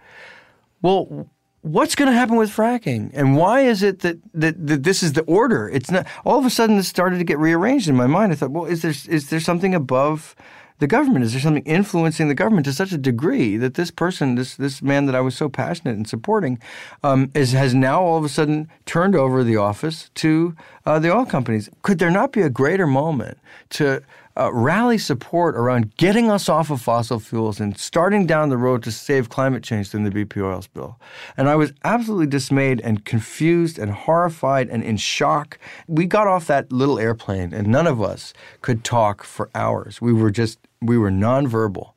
[0.83, 1.29] well,
[1.63, 3.11] what's going to happen with fracking?
[3.15, 5.69] And why is it that, that, that this is the order?
[5.69, 6.07] It's not.
[6.25, 8.33] All of a sudden, this started to get rearranged in my mind.
[8.33, 10.35] I thought, well, is there is there something above?
[10.81, 11.25] the government?
[11.25, 14.83] Is there something influencing the government to such a degree that this person, this this
[14.83, 16.59] man that I was so passionate in supporting,
[17.05, 20.57] um, is has now all of a sudden turned over the office to
[20.87, 21.69] uh, the oil companies?
[21.83, 23.39] Could there not be a greater moment
[23.71, 24.03] to
[24.41, 28.83] uh, rally support around getting us off of fossil fuels and starting down the road
[28.83, 30.99] to save climate change than the BP oil spill?
[31.37, 35.59] And I was absolutely dismayed and confused and horrified and in shock.
[35.87, 38.33] We got off that little airplane and none of us
[38.63, 40.01] could talk for hours.
[40.01, 41.93] We were just we were nonverbal.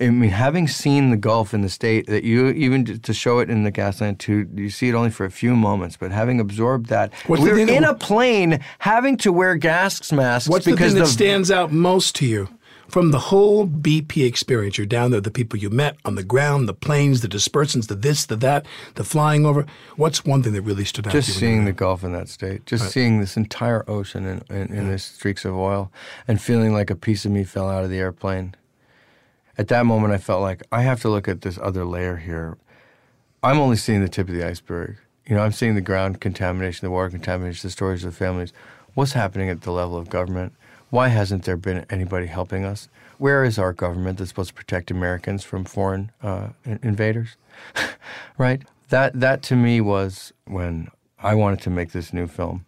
[0.00, 3.50] I mean, having seen the Gulf in the state that you even to- show it
[3.50, 5.96] in the Gasland 2, you see it only for a few moments.
[5.98, 9.56] But having absorbed that, What's we were that in w- a plane having to wear
[9.56, 12.48] gas masks What's the thing that the stands out most to you
[12.88, 14.78] from the whole BP experience?
[14.78, 17.94] You're down there, the people you met on the ground, the planes, the dispersants, the
[17.94, 19.66] this, the that, the flying over.
[19.96, 21.12] What's one thing that really stood out?
[21.12, 24.42] just to you seeing the Gulf in that state, just seeing this entire ocean in,
[24.56, 25.92] in, in this streaks of oil,
[26.26, 28.54] and feeling like a piece of me fell out of the airplane.
[29.58, 32.56] At that moment, I felt like I have to look at this other layer here.
[33.42, 34.96] I'm only seeing the tip of the iceberg.
[35.26, 38.52] You know, I'm seeing the ground contamination, the water contamination, the stories of the families.
[38.94, 40.54] What's happening at the level of government?
[40.90, 42.88] Why hasn't there been anybody helping us?
[43.18, 47.36] Where is our government that's supposed to protect Americans from foreign uh, in- invaders?
[48.38, 48.62] right?
[48.88, 50.88] That that to me was when
[51.22, 52.66] I wanted to make this new film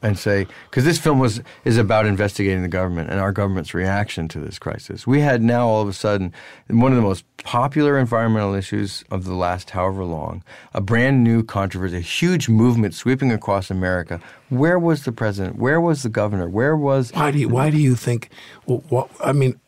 [0.00, 4.28] and say because this film was is about investigating the government and our government's reaction
[4.28, 5.06] to this crisis.
[5.06, 6.32] We had now all of a sudden
[6.68, 10.42] one of the most popular environmental issues of the last however long,
[10.72, 14.20] a brand new controversy, a huge movement sweeping across America.
[14.48, 15.56] Where was the president?
[15.56, 16.48] Where was the governor?
[16.48, 18.30] Where was Why do you, why do you think?
[18.66, 19.60] Well, what, I mean,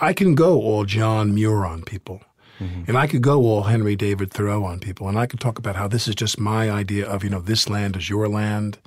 [0.00, 2.22] I can go all John Muir on people,
[2.60, 2.82] Mm-hmm.
[2.88, 5.76] and I could go all Henry David Thoreau on people, and I could talk about
[5.76, 8.78] how this is just my idea of you know this land is your land.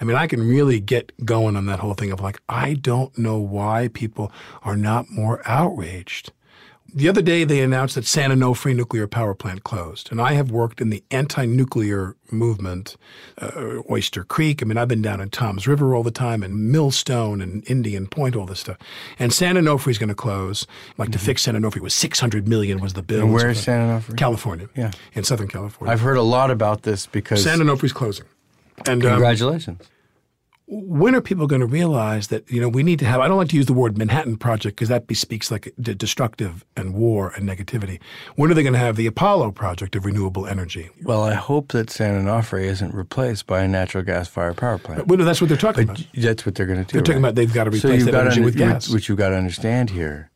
[0.00, 3.16] I mean, I can really get going on that whole thing of like I don't
[3.18, 6.32] know why people are not more outraged.
[6.92, 10.50] The other day, they announced that San Onofre nuclear power plant closed, and I have
[10.50, 12.96] worked in the anti-nuclear movement,
[13.38, 14.62] uh, Oyster Creek.
[14.62, 18.06] I mean, I've been down in Toms River all the time, and Millstone and Indian
[18.06, 18.76] Point, all this stuff.
[19.18, 20.66] And San Onofre is going to close.
[20.98, 23.18] Like to fix San Onofre was six hundred million was the bill.
[23.18, 23.26] Mm-hmm.
[23.26, 24.16] And where is San Onofre?
[24.16, 24.68] California.
[24.76, 24.90] Yeah.
[25.14, 25.92] in Southern California.
[25.92, 28.26] I've heard a lot about this because San Onofre's closing.
[28.86, 29.88] And um, congratulations.
[30.72, 33.20] When are people going to realize that you know we need to have?
[33.20, 36.64] I don't like to use the word Manhattan Project because that bespeaks like d- destructive
[36.76, 37.98] and war and negativity.
[38.36, 40.90] When are they going to have the Apollo Project of renewable energy?
[41.02, 45.08] well, I hope that San Onofre isn't replaced by a natural gas fired power plant.
[45.08, 46.04] Well, no, that's what they're talking about.
[46.14, 46.92] That's what they're going to do.
[46.92, 47.30] They're talking right?
[47.30, 48.88] about they've got to replace you've that energy with gas.
[48.88, 50.29] What you've got to understand here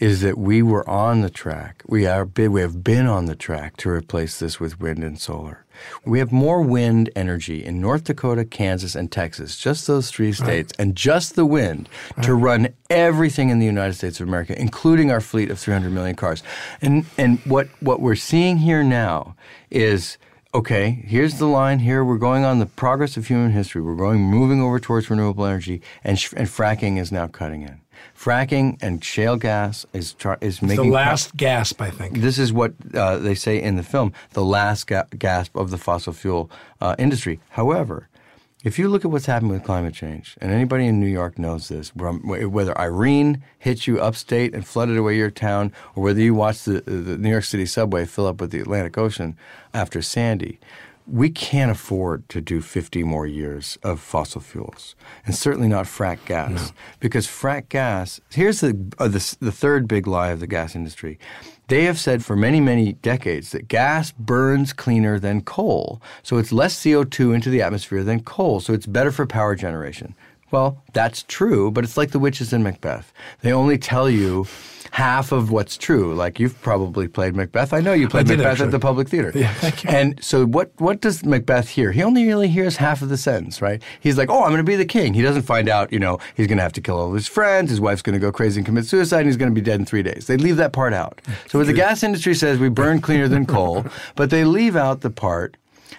[0.00, 1.82] is that we were on the track.
[1.86, 2.24] We are.
[2.24, 5.64] We have been on the track to replace this with wind and solar.
[6.04, 10.72] We have more wind energy in North Dakota, Kansas, and Texas, just those three states,
[10.78, 11.88] and just the wind
[12.22, 16.16] to run everything in the United States of America, including our fleet of 300 million
[16.16, 16.42] cars.
[16.80, 19.36] And and what what we're seeing here now
[19.70, 20.16] is
[20.54, 22.04] okay, here's the line here.
[22.04, 23.82] We're going on the progress of human history.
[23.82, 27.80] We're going, moving over towards renewable energy, and, sh- and fracking is now cutting in.
[28.20, 32.18] Fracking and shale gas is is It's making the last gasp, I think.
[32.18, 35.78] This is what uh, they say in the film: the last ga- gasp of the
[35.78, 36.50] fossil fuel
[36.82, 37.40] uh, industry.
[37.50, 38.10] However,
[38.62, 41.68] if you look at what's happened with climate change, and anybody in New York knows
[41.68, 46.66] this, whether Irene hit you upstate and flooded away your town, or whether you watched
[46.66, 49.34] the, the New York City subway fill up with the Atlantic Ocean
[49.72, 50.60] after Sandy,
[51.10, 54.94] we can't afford to do 50 more years of fossil fuels,
[55.26, 58.20] and certainly not frack gas, because frack gas.
[58.30, 61.18] Here's the, uh, the the third big lie of the gas industry.
[61.68, 66.02] They have said for many, many decades that gas burns cleaner than coal.
[66.24, 68.58] So it's less CO2 into the atmosphere than coal.
[68.58, 70.16] So it's better for power generation.
[70.50, 73.12] Well, that's true, but it's like the witches in Macbeth.
[73.42, 74.46] They only tell you
[74.92, 76.14] half of what's true.
[76.14, 77.72] Like you've probably played Macbeth.
[77.72, 78.66] I know you played Macbeth actually.
[78.66, 79.30] at the Public Theater.
[79.34, 79.90] Yeah, thank you.
[79.90, 81.92] And so what what does Macbeth hear?
[81.92, 83.80] He only really hears half of the sentence, right?
[84.00, 86.18] He's like, "Oh, I'm going to be the king." He doesn't find out, you know,
[86.34, 88.58] he's going to have to kill all his friends, his wife's going to go crazy
[88.58, 90.26] and commit suicide, and he's going to be dead in 3 days.
[90.26, 91.20] They leave that part out.
[91.48, 93.86] So what the gas industry says we burn cleaner than coal,
[94.16, 95.56] but they leave out the part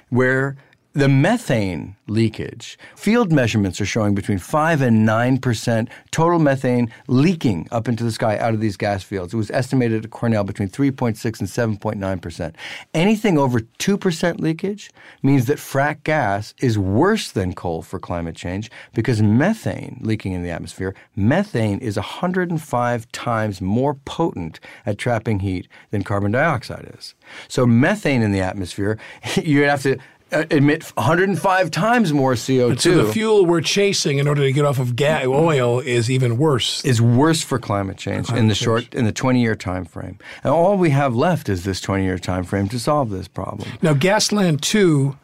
[0.10, 0.58] where
[0.94, 7.88] the methane leakage, field measurements are showing between 5 and 9% total methane leaking up
[7.88, 9.34] into the sky out of these gas fields.
[9.34, 12.54] It was estimated at Cornell between 3.6 and 7.9%.
[12.94, 14.92] Anything over 2% leakage
[15.24, 20.44] means that frack gas is worse than coal for climate change because methane leaking in
[20.44, 27.16] the atmosphere, methane is 105 times more potent at trapping heat than carbon dioxide is.
[27.48, 29.00] So methane in the atmosphere,
[29.42, 29.98] you have to
[30.32, 32.80] Uh, emit 105 times more CO2.
[32.80, 35.32] So the fuel we're chasing in order to get off of ga- mm-hmm.
[35.32, 36.86] oil is even worse.
[36.86, 38.58] is worse for climate change in the change.
[38.58, 40.18] short in the 20 year time frame.
[40.44, 43.70] And all we have left is this 20 year time frame to solve this problem.
[43.82, 45.18] Now, Gasland 2,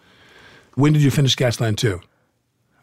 [0.75, 2.01] when did you finish Gasland 2?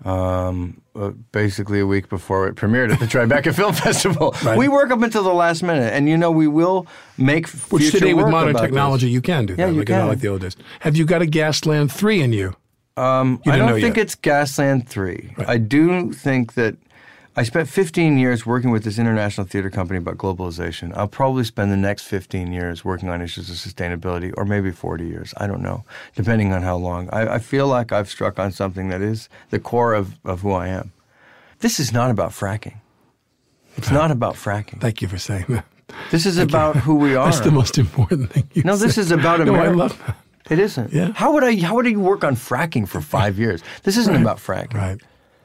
[0.04, 4.34] Um, uh, basically a week before it premiered at the Tribeca Film Festival.
[4.56, 6.86] We work up until the last minute, and you know we will
[7.16, 9.14] make Which future today, with modern technology, this.
[9.14, 9.72] you can do Yeah, that.
[9.72, 10.08] you like, not can.
[10.08, 10.56] like the old days.
[10.80, 12.54] Have you got a Gasland 3 in you?
[12.96, 14.04] Um, You I don't think yet.
[14.04, 15.34] it's Gasland 3.
[15.48, 16.76] I do think that
[17.36, 20.96] I spent 15 years working with this international theater company about globalization.
[20.96, 25.04] I'll probably spend the next 15 years working on issues of sustainability, or maybe 40
[25.04, 25.34] years.
[25.36, 27.08] I don't know, depending on how long.
[27.12, 30.52] I, I feel like I've struck on something that is the core of, of who
[30.52, 30.92] I am.
[31.58, 32.76] This is not about fracking.
[33.76, 34.80] It's not about fracking.
[34.80, 35.66] Thank you for saying that.
[36.12, 37.26] This is about who we are.
[37.26, 39.66] That's the most important thing you No, this is about America.
[39.66, 40.16] No, I love that.
[40.50, 40.92] It isn't.
[40.92, 41.12] Yeah.
[41.14, 41.56] How would I?
[41.56, 43.62] How would I work on fracking for five years?
[43.82, 44.74] This isn't about fracking.
[44.74, 45.00] Right.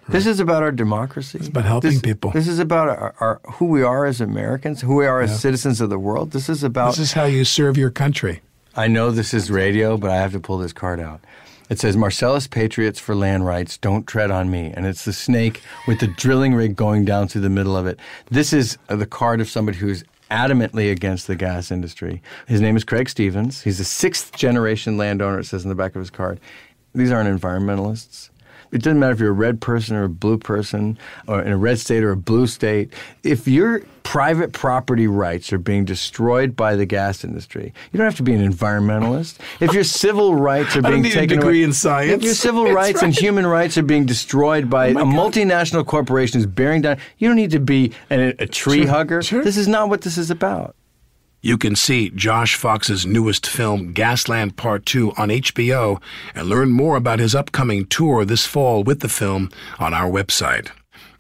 [0.10, 1.38] This is about our democracy.
[1.38, 2.32] It's about helping this, people.
[2.32, 5.82] This is about our, our who we are as Americans, who we are as citizens
[5.82, 6.32] of the world.
[6.32, 6.92] This is about.
[6.92, 8.42] This is how you serve your country.
[8.76, 11.22] I know this is radio, but I have to pull this card out.
[11.70, 14.74] It says Marcellus Patriots for Land Rights, don't tread on me.
[14.76, 18.00] And it's the snake with the drilling rig going down through the middle of it.
[18.32, 22.24] This is uh, the card of somebody who's adamantly against the gas industry.
[22.48, 23.62] His name is Craig Stevens.
[23.62, 26.40] He's a sixth generation landowner, it says in the back of his card.
[26.96, 28.30] These aren't environmentalists.
[28.72, 30.98] It doesn't matter if you're a red person or a blue person,
[31.28, 32.94] or in a red state or a blue state.
[33.24, 38.16] If your private property rights are being destroyed by the gas industry, you don't have
[38.18, 39.38] to be an environmentalist.
[39.60, 42.12] If your civil rights are being taken degree away, in science.
[42.14, 43.18] if your civil rights and right.
[43.18, 45.06] Oh human rights are being destroyed by oh a God.
[45.06, 49.22] multinational corporation is bearing down, you don't need to be an, a tree Sure, hugger.
[49.22, 49.44] sure.
[49.44, 50.76] This is not what this is about.
[51.42, 56.02] You can see Josh Fox's newest film, Gasland Part 2, on HBO
[56.36, 60.70] and learn more about his upcoming tour this fall with the film on our website.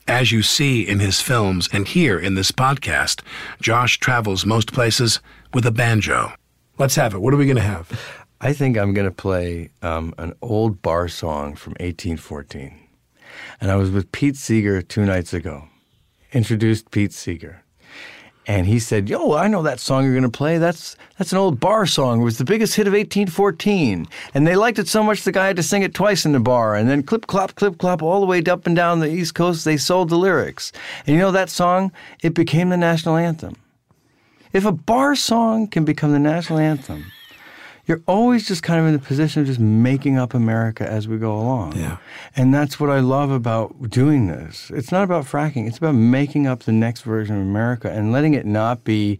[0.09, 3.21] As you see in his films and hear in this podcast,
[3.61, 5.21] Josh travels most places
[5.53, 6.33] with a banjo.
[6.77, 7.21] Let's have it.
[7.21, 7.89] What are we going to have?
[8.41, 12.77] I think I'm going to play um, an old bar song from 1814.
[13.61, 15.69] And I was with Pete Seeger two nights ago.
[16.33, 17.63] Introduced Pete Seeger.
[18.49, 20.57] And he said, Yo, I know that song you're going to play.
[20.57, 22.21] That's, that's an old bar song.
[22.21, 24.07] It was the biggest hit of 1814.
[24.33, 26.39] And they liked it so much the guy had to sing it twice in the
[26.39, 26.73] bar.
[26.73, 29.65] And then clip, clop, clip, clop, all the way up and down the East Coast,
[29.65, 30.71] they sold the lyrics.
[31.05, 31.91] And you know that song?
[32.23, 33.55] It became the national anthem.
[34.51, 37.05] If a bar song can become the national anthem,
[37.89, 41.17] you're always just kind of in the position of just making up America as we
[41.17, 41.75] go along.
[41.75, 41.97] Yeah.
[42.35, 44.71] And that's what I love about doing this.
[44.71, 48.35] It's not about fracking, it's about making up the next version of America and letting
[48.35, 49.17] it not be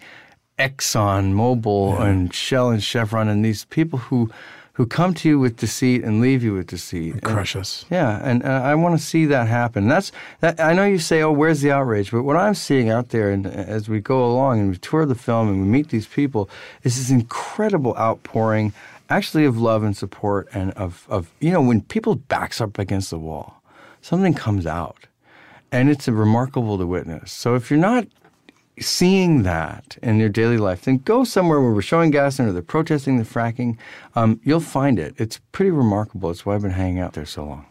[0.60, 4.30] Exxon Mobil and Shell and Chevron and these people who
[4.80, 7.12] who come to you with deceit and leave you with deceit.
[7.16, 7.84] And- Crush us.
[7.92, 9.90] yeah, and uh, I want to see that happen.
[9.90, 10.58] That's that.
[10.62, 13.46] I know you say, "Oh, where's the outrage?" But what I'm seeing out there, and
[13.46, 16.50] as we go along and we tour the film and we meet these people,
[16.84, 18.72] is this incredible outpouring,
[19.10, 23.10] actually, of love and support, and of of you know when people backs up against
[23.10, 23.62] the wall,
[24.02, 25.08] something comes out.
[25.72, 27.32] and it's remarkable to witness.
[27.32, 28.08] So if you're not
[28.80, 32.62] seeing that in your daily life, then go somewhere where we're showing Gasland or they're
[32.62, 33.78] protesting the fracking.
[34.16, 35.16] Um, you'll find it.
[35.18, 36.30] It's pretty remarkable.
[36.30, 37.66] It's why I've been hanging out there so long.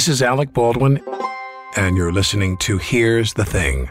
[0.00, 0.98] This is Alec Baldwin,
[1.76, 3.90] and you're listening to Here's the Thing.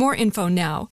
[0.01, 0.89] more info now.